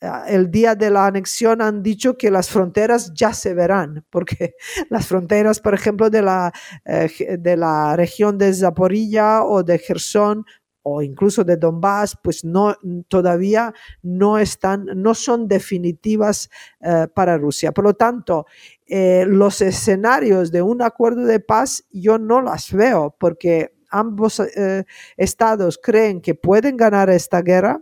eh, 0.00 0.08
el 0.28 0.50
día 0.50 0.74
de 0.74 0.90
la 0.90 1.06
anexión 1.06 1.60
han 1.60 1.82
dicho 1.82 2.16
que 2.16 2.30
las 2.30 2.48
fronteras 2.48 3.12
ya 3.14 3.32
se 3.32 3.54
verán, 3.54 4.04
porque 4.10 4.54
las 4.90 5.06
fronteras, 5.06 5.58
por 5.58 5.74
ejemplo, 5.74 6.10
de 6.10 6.22
la, 6.22 6.52
de 6.84 7.56
la 7.56 7.96
región 7.96 8.38
de 8.38 8.54
Zaporilla 8.54 9.42
o 9.44 9.62
de 9.62 9.78
Gerson 9.78 10.44
o 10.82 11.02
incluso 11.02 11.44
de 11.44 11.56
Donbass, 11.56 12.16
pues 12.22 12.44
no, 12.44 12.76
todavía 13.08 13.72
no 14.02 14.38
están, 14.38 14.86
no 14.96 15.14
son 15.14 15.48
definitivas 15.48 16.50
eh, 16.80 17.06
para 17.14 17.38
Rusia. 17.38 17.72
Por 17.72 17.84
lo 17.84 17.94
tanto, 17.94 18.46
eh, 18.86 19.24
los 19.26 19.60
escenarios 19.60 20.50
de 20.50 20.62
un 20.62 20.82
acuerdo 20.82 21.24
de 21.24 21.40
paz 21.40 21.84
yo 21.90 22.18
no 22.18 22.42
las 22.42 22.72
veo 22.72 23.14
porque 23.18 23.74
ambos 23.90 24.40
eh, 24.40 24.84
estados 25.16 25.78
creen 25.82 26.20
que 26.20 26.34
pueden 26.34 26.76
ganar 26.76 27.10
esta 27.10 27.42
guerra. 27.42 27.80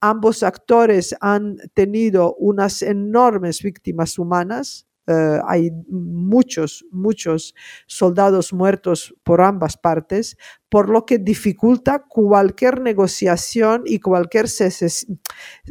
Ambos 0.00 0.42
actores 0.42 1.14
han 1.20 1.56
tenido 1.74 2.34
unas 2.34 2.82
enormes 2.82 3.62
víctimas 3.62 4.18
humanas, 4.18 4.86
eh, 5.06 5.40
hay 5.46 5.70
muchos, 5.88 6.84
muchos 6.90 7.54
soldados 7.86 8.52
muertos 8.52 9.14
por 9.22 9.40
ambas 9.40 9.76
partes, 9.76 10.36
por 10.68 10.88
lo 10.88 11.06
que 11.06 11.18
dificulta 11.18 12.00
cualquier 12.08 12.80
negociación 12.80 13.82
y 13.86 14.00
cualquier 14.00 14.46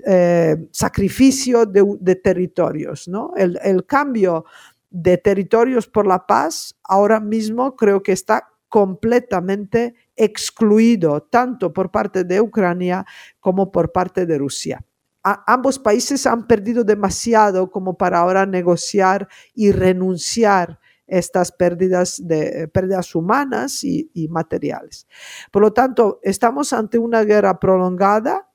eh, 0.06 0.56
sacrificio 0.72 1.66
de, 1.66 2.16
territorios. 2.16 3.10
el 3.36 3.86
cambio 3.86 4.46
de 4.90 5.18
territorios 5.18 5.88
por 5.88 6.08
la 6.08 6.26
paz 6.26 6.76
ahora 6.84 7.20
mismo 7.20 7.76
creo 7.76 8.02
que 8.02 8.14
está 8.14 8.48
completamente 8.70 9.96
excluido 10.16 11.24
tanto 11.24 11.74
por 11.74 11.92
parte 11.92 12.24
de 12.24 12.40
Ucrania 12.40 13.06
como 13.42 13.72
por 13.72 13.92
parte 13.92 14.26
de 14.26 14.38
Rusia 14.38 14.86
ambos 15.26 15.80
países 15.80 16.28
han 16.28 16.46
perdido 16.46 16.84
demasiado 16.84 17.72
como 17.72 17.98
para 17.98 18.20
ahora 18.20 18.46
negociar 18.46 19.28
y 19.54 19.72
renunciar 19.72 20.80
estas 21.08 21.52
pérdidas, 21.52 22.22
de, 22.24 22.64
eh, 22.64 22.68
pérdidas 22.68 23.14
humanas 23.16 23.84
y, 23.84 24.28
materiales. 24.30 25.08
Por 25.52 25.62
lo 25.62 25.74
tanto, 25.74 26.20
estamos 26.24 26.74
ante 26.74 26.98
una 26.98 27.24
guerra 27.24 27.60
prolongada. 27.60 28.50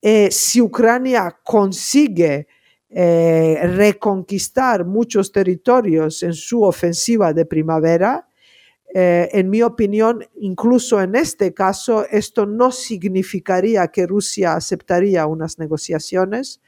Eh, 0.00 0.30
si 0.30 0.60
Ucrania 0.60 1.38
consigue 1.42 2.48
eh, 2.88 3.60
reconquistar 3.64 4.84
muchos 4.84 5.32
territorios 5.32 6.22
en 6.22 6.34
su 6.34 6.62
ofensiva 6.62 7.32
de 7.32 7.46
primavera, 7.46 8.28
eh, 8.96 9.28
en 9.32 9.50
mi 9.50 9.60
opinión, 9.60 10.24
incluso 10.36 11.02
en 11.02 11.16
este 11.16 11.52
caso, 11.52 12.06
esto 12.08 12.46
no 12.46 12.70
significaría 12.70 13.88
que 13.88 14.06
Rusia 14.06 14.54
aceptaría 14.54 15.26
unas 15.26 15.58
negociaciones, 15.58 16.60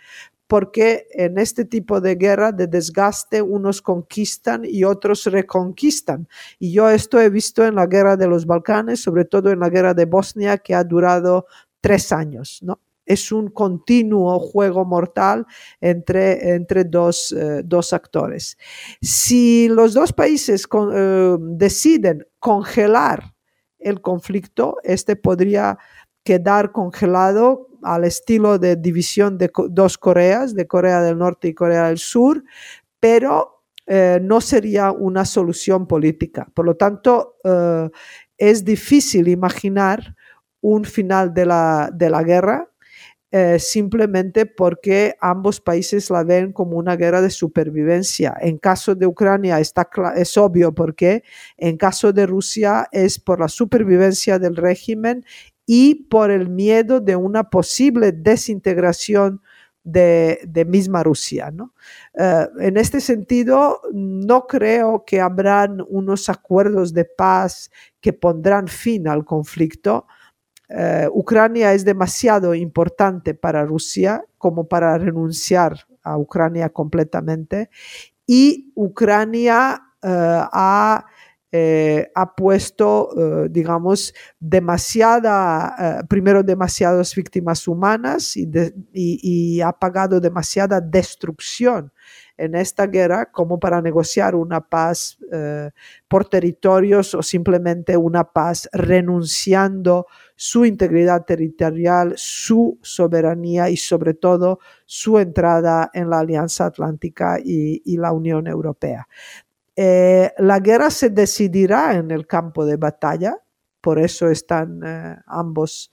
porque 0.48 1.06
en 1.12 1.38
este 1.38 1.64
tipo 1.64 2.00
de 2.00 2.16
guerra 2.16 2.50
de 2.50 2.66
desgaste 2.66 3.42
unos 3.42 3.80
conquistan 3.80 4.64
y 4.64 4.82
otros 4.82 5.24
reconquistan. 5.26 6.28
Y 6.58 6.72
yo 6.72 6.90
esto 6.90 7.20
he 7.20 7.30
visto 7.30 7.64
en 7.64 7.76
la 7.76 7.86
guerra 7.86 8.16
de 8.16 8.26
los 8.26 8.44
Balcanes, 8.44 9.00
sobre 9.00 9.24
todo 9.24 9.50
en 9.50 9.60
la 9.60 9.68
guerra 9.70 9.94
de 9.94 10.06
Bosnia, 10.06 10.58
que 10.58 10.74
ha 10.74 10.82
durado 10.82 11.46
tres 11.80 12.10
años, 12.10 12.58
¿no? 12.62 12.80
Es 13.06 13.30
un 13.32 13.48
continuo 13.48 14.38
juego 14.40 14.84
mortal 14.84 15.46
entre, 15.80 16.54
entre 16.54 16.84
dos, 16.84 17.32
eh, 17.32 17.62
dos 17.64 17.92
actores. 17.92 18.58
Si 19.00 19.68
los 19.68 19.94
dos 19.94 20.12
países 20.12 20.66
eh, 20.92 21.36
deciden 21.40 22.26
congelar 22.40 23.34
el 23.78 24.00
conflicto, 24.00 24.76
este 24.82 25.14
podría 25.14 25.78
quedar 26.24 26.72
congelado 26.72 27.68
al 27.82 28.04
estilo 28.04 28.58
de 28.58 28.74
división 28.74 29.38
de 29.38 29.50
dos 29.70 29.96
Coreas, 29.96 30.54
de 30.54 30.66
Corea 30.66 31.00
del 31.00 31.18
Norte 31.18 31.48
y 31.48 31.54
Corea 31.54 31.86
del 31.86 31.98
Sur, 31.98 32.42
pero 32.98 33.62
eh, 33.86 34.18
no 34.20 34.40
sería 34.40 34.90
una 34.90 35.24
solución 35.24 35.86
política. 35.86 36.48
Por 36.52 36.64
lo 36.66 36.74
tanto, 36.74 37.36
es 38.36 38.64
difícil 38.64 39.28
imaginar 39.28 40.16
un 40.60 40.84
final 40.84 41.32
de 41.32 41.46
la, 41.46 41.90
de 41.94 42.10
la 42.10 42.24
guerra 42.24 42.68
eh, 43.38 43.58
simplemente 43.58 44.46
porque 44.46 45.14
ambos 45.20 45.60
países 45.60 46.08
la 46.08 46.24
ven 46.24 46.52
como 46.52 46.78
una 46.78 46.96
guerra 46.96 47.20
de 47.20 47.28
supervivencia. 47.28 48.34
En 48.40 48.56
caso 48.56 48.94
de 48.94 49.06
Ucrania 49.06 49.60
está 49.60 49.90
es 50.16 50.38
obvio 50.38 50.74
porque 50.74 51.22
en 51.58 51.76
caso 51.76 52.14
de 52.14 52.24
Rusia 52.24 52.88
es 52.92 53.18
por 53.18 53.38
la 53.40 53.48
supervivencia 53.48 54.38
del 54.38 54.56
régimen 54.56 55.22
y 55.66 56.06
por 56.06 56.30
el 56.30 56.48
miedo 56.48 56.98
de 56.98 57.14
una 57.14 57.50
posible 57.50 58.10
desintegración 58.12 59.42
de, 59.84 60.66
misma 60.66 61.02
Rusia. 61.02 61.52
Eh, 62.14 62.48
en 62.60 62.78
este 62.78 63.02
sentido, 63.02 63.82
no 63.92 64.46
creo 64.46 65.04
que 65.04 65.20
habrán 65.20 65.84
unos 65.90 66.30
acuerdos 66.30 66.94
de 66.94 67.04
paz 67.04 67.70
que 68.00 68.14
pondrán 68.14 68.66
fin 68.66 69.06
al 69.08 69.26
conflicto, 69.26 70.06
eh, 70.68 71.08
Ucrania 71.12 71.72
es 71.72 71.84
demasiado 71.84 72.54
importante 72.54 73.34
para 73.34 73.64
Rusia 73.64 74.24
como 74.38 74.66
para 74.66 74.98
renunciar 74.98 75.86
a 76.02 76.18
Ucrania 76.18 76.68
completamente. 76.70 77.70
Y 78.26 78.72
Ucrania 78.74 79.80
eh, 80.02 80.08
ha, 80.52 81.04
eh, 81.52 82.10
ha, 82.14 82.34
puesto, 82.34 83.10
digamos, 83.48 84.12
demasiada, 84.40 86.04
primero 86.08 86.42
demasiadas 86.42 87.14
víctimas 87.14 87.68
humanas 87.68 88.36
y, 88.36 88.48
y 88.92 89.60
ha 89.60 89.72
pagado 89.72 90.20
demasiada 90.20 90.80
destrucción 90.80 91.92
en 92.38 92.54
esta 92.54 92.86
guerra 92.86 93.26
como 93.26 93.58
para 93.58 93.80
negociar 93.80 94.34
una 94.34 94.60
paz 94.60 95.18
eh, 95.32 95.70
por 96.08 96.28
territorios 96.28 97.14
o 97.14 97.22
simplemente 97.22 97.96
una 97.96 98.24
paz 98.24 98.68
renunciando 98.72 100.06
su 100.34 100.64
integridad 100.64 101.24
territorial, 101.24 102.12
su 102.16 102.78
soberanía 102.82 103.70
y 103.70 103.76
sobre 103.76 104.14
todo 104.14 104.60
su 104.84 105.18
entrada 105.18 105.90
en 105.94 106.10
la 106.10 106.20
Alianza 106.20 106.66
Atlántica 106.66 107.38
y, 107.42 107.96
la 107.96 108.12
Unión 108.12 108.46
Europea. 108.46 109.08
Eh, 109.74 110.32
la 110.38 110.60
guerra 110.60 110.90
se 110.90 111.08
decidirá 111.08 111.94
en 111.94 112.10
el 112.10 112.26
campo 112.26 112.66
de 112.66 112.76
batalla, 112.76 113.38
por 113.80 113.98
eso 113.98 114.28
están 114.28 114.82
eh, 114.84 115.16
ambos 115.26 115.90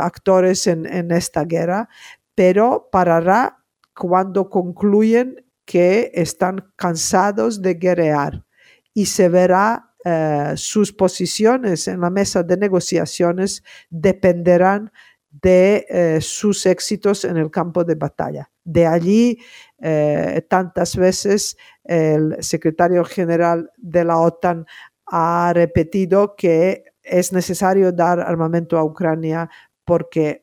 actores 0.00 0.66
en, 0.66 0.86
en, 0.86 1.12
esta 1.12 1.44
guerra, 1.44 1.88
pero 2.34 2.88
parará 2.90 3.64
cuando 3.94 4.50
concluyen 4.50 5.43
que 5.64 6.10
están 6.14 6.72
cansados 6.76 7.62
de 7.62 7.74
guerrear 7.74 8.44
y 8.92 9.06
se 9.06 9.28
verá 9.28 9.94
eh, 10.06 10.52
sus 10.56 10.92
posiciones 10.92 11.88
en 11.88 12.02
la 12.02 12.10
mesa 12.10 12.42
de 12.42 12.58
negociaciones 12.58 13.64
dependerán 13.88 14.92
de 15.30 15.86
eh, 15.88 16.18
sus 16.20 16.66
éxitos 16.66 17.24
en 17.24 17.38
el 17.38 17.50
campo 17.50 17.84
de 17.84 17.94
batalla. 17.94 18.50
De 18.62 18.86
allí, 18.86 19.38
eh, 19.80 20.46
tantas 20.48 20.94
veces 20.96 21.56
el 21.82 22.36
secretario 22.40 23.02
general 23.04 23.70
de 23.78 24.04
la 24.04 24.18
OTAN 24.18 24.66
ha 25.06 25.52
repetido 25.54 26.36
que 26.36 26.84
es 27.02 27.32
necesario 27.32 27.90
dar 27.90 28.20
armamento 28.20 28.78
a 28.78 28.84
Ucrania 28.84 29.48
porque 29.84 30.42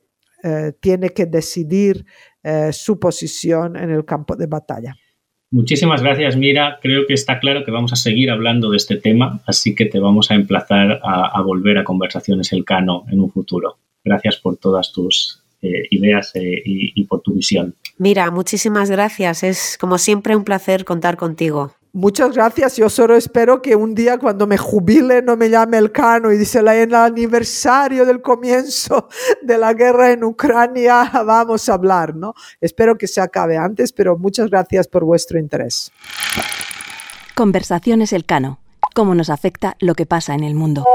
tiene 0.79 1.09
que 1.09 1.27
decidir 1.27 2.03
su 2.71 2.99
posición 2.99 3.75
en 3.75 3.91
el 3.91 4.05
campo 4.05 4.35
de 4.35 4.47
batalla. 4.47 4.95
Muchísimas 5.51 6.01
gracias, 6.01 6.37
Mira. 6.37 6.79
Creo 6.81 7.05
que 7.05 7.13
está 7.13 7.39
claro 7.39 7.65
que 7.65 7.71
vamos 7.71 7.91
a 7.91 7.97
seguir 7.97 8.31
hablando 8.31 8.71
de 8.71 8.77
este 8.77 8.95
tema, 8.95 9.41
así 9.45 9.75
que 9.75 9.85
te 9.85 9.99
vamos 9.99 10.31
a 10.31 10.35
emplazar 10.35 11.01
a, 11.03 11.41
volver 11.41 11.77
a 11.77 11.83
Conversaciones 11.83 12.53
Elcano 12.53 13.03
en 13.11 13.19
un 13.19 13.29
futuro. 13.29 13.77
Gracias 14.03 14.37
por 14.37 14.55
todas 14.57 14.93
tus 14.93 15.43
eh, 15.61 15.87
ideas 15.91 16.31
eh, 16.35 16.61
y 16.63 17.03
por 17.03 17.21
tu 17.21 17.33
visión. 17.33 17.75
Mira, 17.97 18.31
muchísimas 18.31 18.89
gracias. 18.89 19.43
Es 19.43 19.77
como 19.79 19.97
siempre 19.97 20.35
un 20.35 20.43
placer 20.43 20.85
contar 20.85 21.17
contigo. 21.17 21.75
Muchas 21.93 22.33
gracias. 22.33 22.77
Yo 22.77 22.89
solo 22.89 23.17
espero 23.17 23.61
que 23.61 23.75
un 23.75 23.93
día 23.93 24.17
cuando 24.17 24.47
me 24.47 24.57
jubile 24.57 25.21
no 25.21 25.35
me 25.35 25.49
llame 25.49 25.77
el 25.77 25.91
cano 25.91 26.31
y 26.31 26.37
dice 26.37 26.59
en 26.59 26.67
el 26.69 26.95
aniversario 26.95 28.05
del 28.05 28.21
comienzo 28.21 29.09
de 29.41 29.57
la 29.57 29.73
guerra 29.73 30.11
en 30.11 30.23
Ucrania 30.23 31.11
vamos 31.25 31.67
a 31.67 31.73
hablar, 31.73 32.15
¿no? 32.15 32.33
Espero 32.61 32.97
que 32.97 33.07
se 33.07 33.19
acabe 33.19 33.57
antes, 33.57 33.91
pero 33.91 34.17
muchas 34.17 34.49
gracias 34.49 34.87
por 34.87 35.03
vuestro 35.03 35.37
interés. 35.37 35.91
Conversaciones 37.35 38.13
El 38.13 38.25
Cano. 38.25 38.59
Cómo 38.93 39.13
nos 39.13 39.29
afecta 39.29 39.75
lo 39.79 39.93
que 39.93 40.05
pasa 40.05 40.33
en 40.33 40.43
el 40.43 40.55
mundo. 40.55 40.85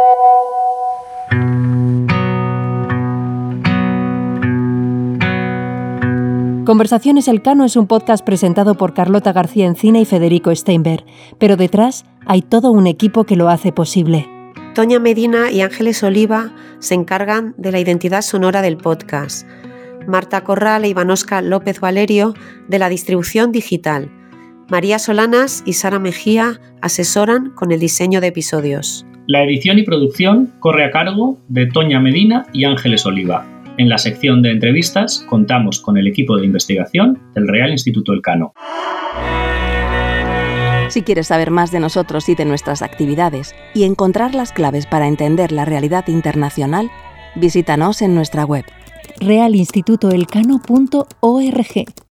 Conversaciones 6.67 7.29
Elcano 7.29 7.65
es 7.65 7.77
un 7.77 7.87
podcast 7.87 8.27
presentado 8.27 8.75
por 8.75 8.93
Carlota 8.93 9.33
García 9.33 9.67
Encina 9.67 10.01
y 10.01 10.05
Federico 10.05 10.53
Steinberg, 10.53 11.05
pero 11.39 11.57
detrás 11.57 12.05
hay 12.27 12.43
todo 12.43 12.73
un 12.73 12.89
equipo 12.89 13.23
que 13.23 13.37
lo 13.37 13.49
hace 13.49 13.71
posible. 13.71 14.27
Toña 14.75 14.99
Medina 14.99 15.53
y 15.53 15.61
Ángeles 15.61 16.03
Oliva 16.03 16.53
se 16.81 16.95
encargan 16.95 17.55
de 17.57 17.71
la 17.71 17.79
identidad 17.79 18.23
sonora 18.23 18.63
del 18.63 18.79
podcast. 18.79 19.47
Marta 20.09 20.43
Corral 20.43 20.85
e 20.85 20.89
Ivanosca 20.89 21.41
López 21.41 21.79
Valerio 21.79 22.35
de 22.67 22.81
la 22.81 22.89
distribución 22.89 23.53
digital. 23.53 24.11
María 24.69 24.99
Solanas 24.99 25.63
y 25.67 25.75
Sara 25.75 26.01
Mejía 26.01 26.61
asesoran 26.83 27.51
con 27.51 27.71
el 27.71 27.79
diseño 27.79 28.21
de 28.21 28.27
episodios. 28.27 29.07
La 29.29 29.45
edición 29.45 29.79
y 29.79 29.85
producción 29.85 30.53
corre 30.59 30.85
a 30.85 30.91
cargo 30.91 31.39
de 31.47 31.67
Toña 31.67 32.01
Medina 32.01 32.45
y 32.53 32.65
Ángeles 32.65 33.07
Oliva. 33.07 33.56
En 33.79 33.91
la 33.91 33.99
sección 33.99 34.41
de 34.41 34.53
entrevistas 34.53 35.23
contamos 35.29 35.81
con 35.81 35.99
el 35.99 36.07
equipo 36.07 36.39
de 36.39 36.47
investigación 36.47 37.21
del 37.35 37.47
Real 37.47 37.71
Instituto 37.71 38.15
Elcano. 38.15 38.55
Si 40.89 41.03
quieres 41.03 41.27
saber 41.27 41.51
más 41.51 41.73
de 41.73 41.81
nosotros 41.81 42.31
y 42.31 42.35
de 42.35 42.47
nuestras 42.47 42.81
actividades 42.81 43.55
y 43.75 43.85
encontrar 43.85 44.35
las 44.35 44.53
claves 44.53 44.87
para 44.87 45.09
entender 45.09 45.53
la 45.53 45.67
realidad 45.67 46.09
internacional, 46.09 46.91
visítanos 47.35 48.01
en 48.01 48.15
nuestra 48.15 48.45
web 48.45 48.65
realinstitutoelcano.org. 49.21 52.06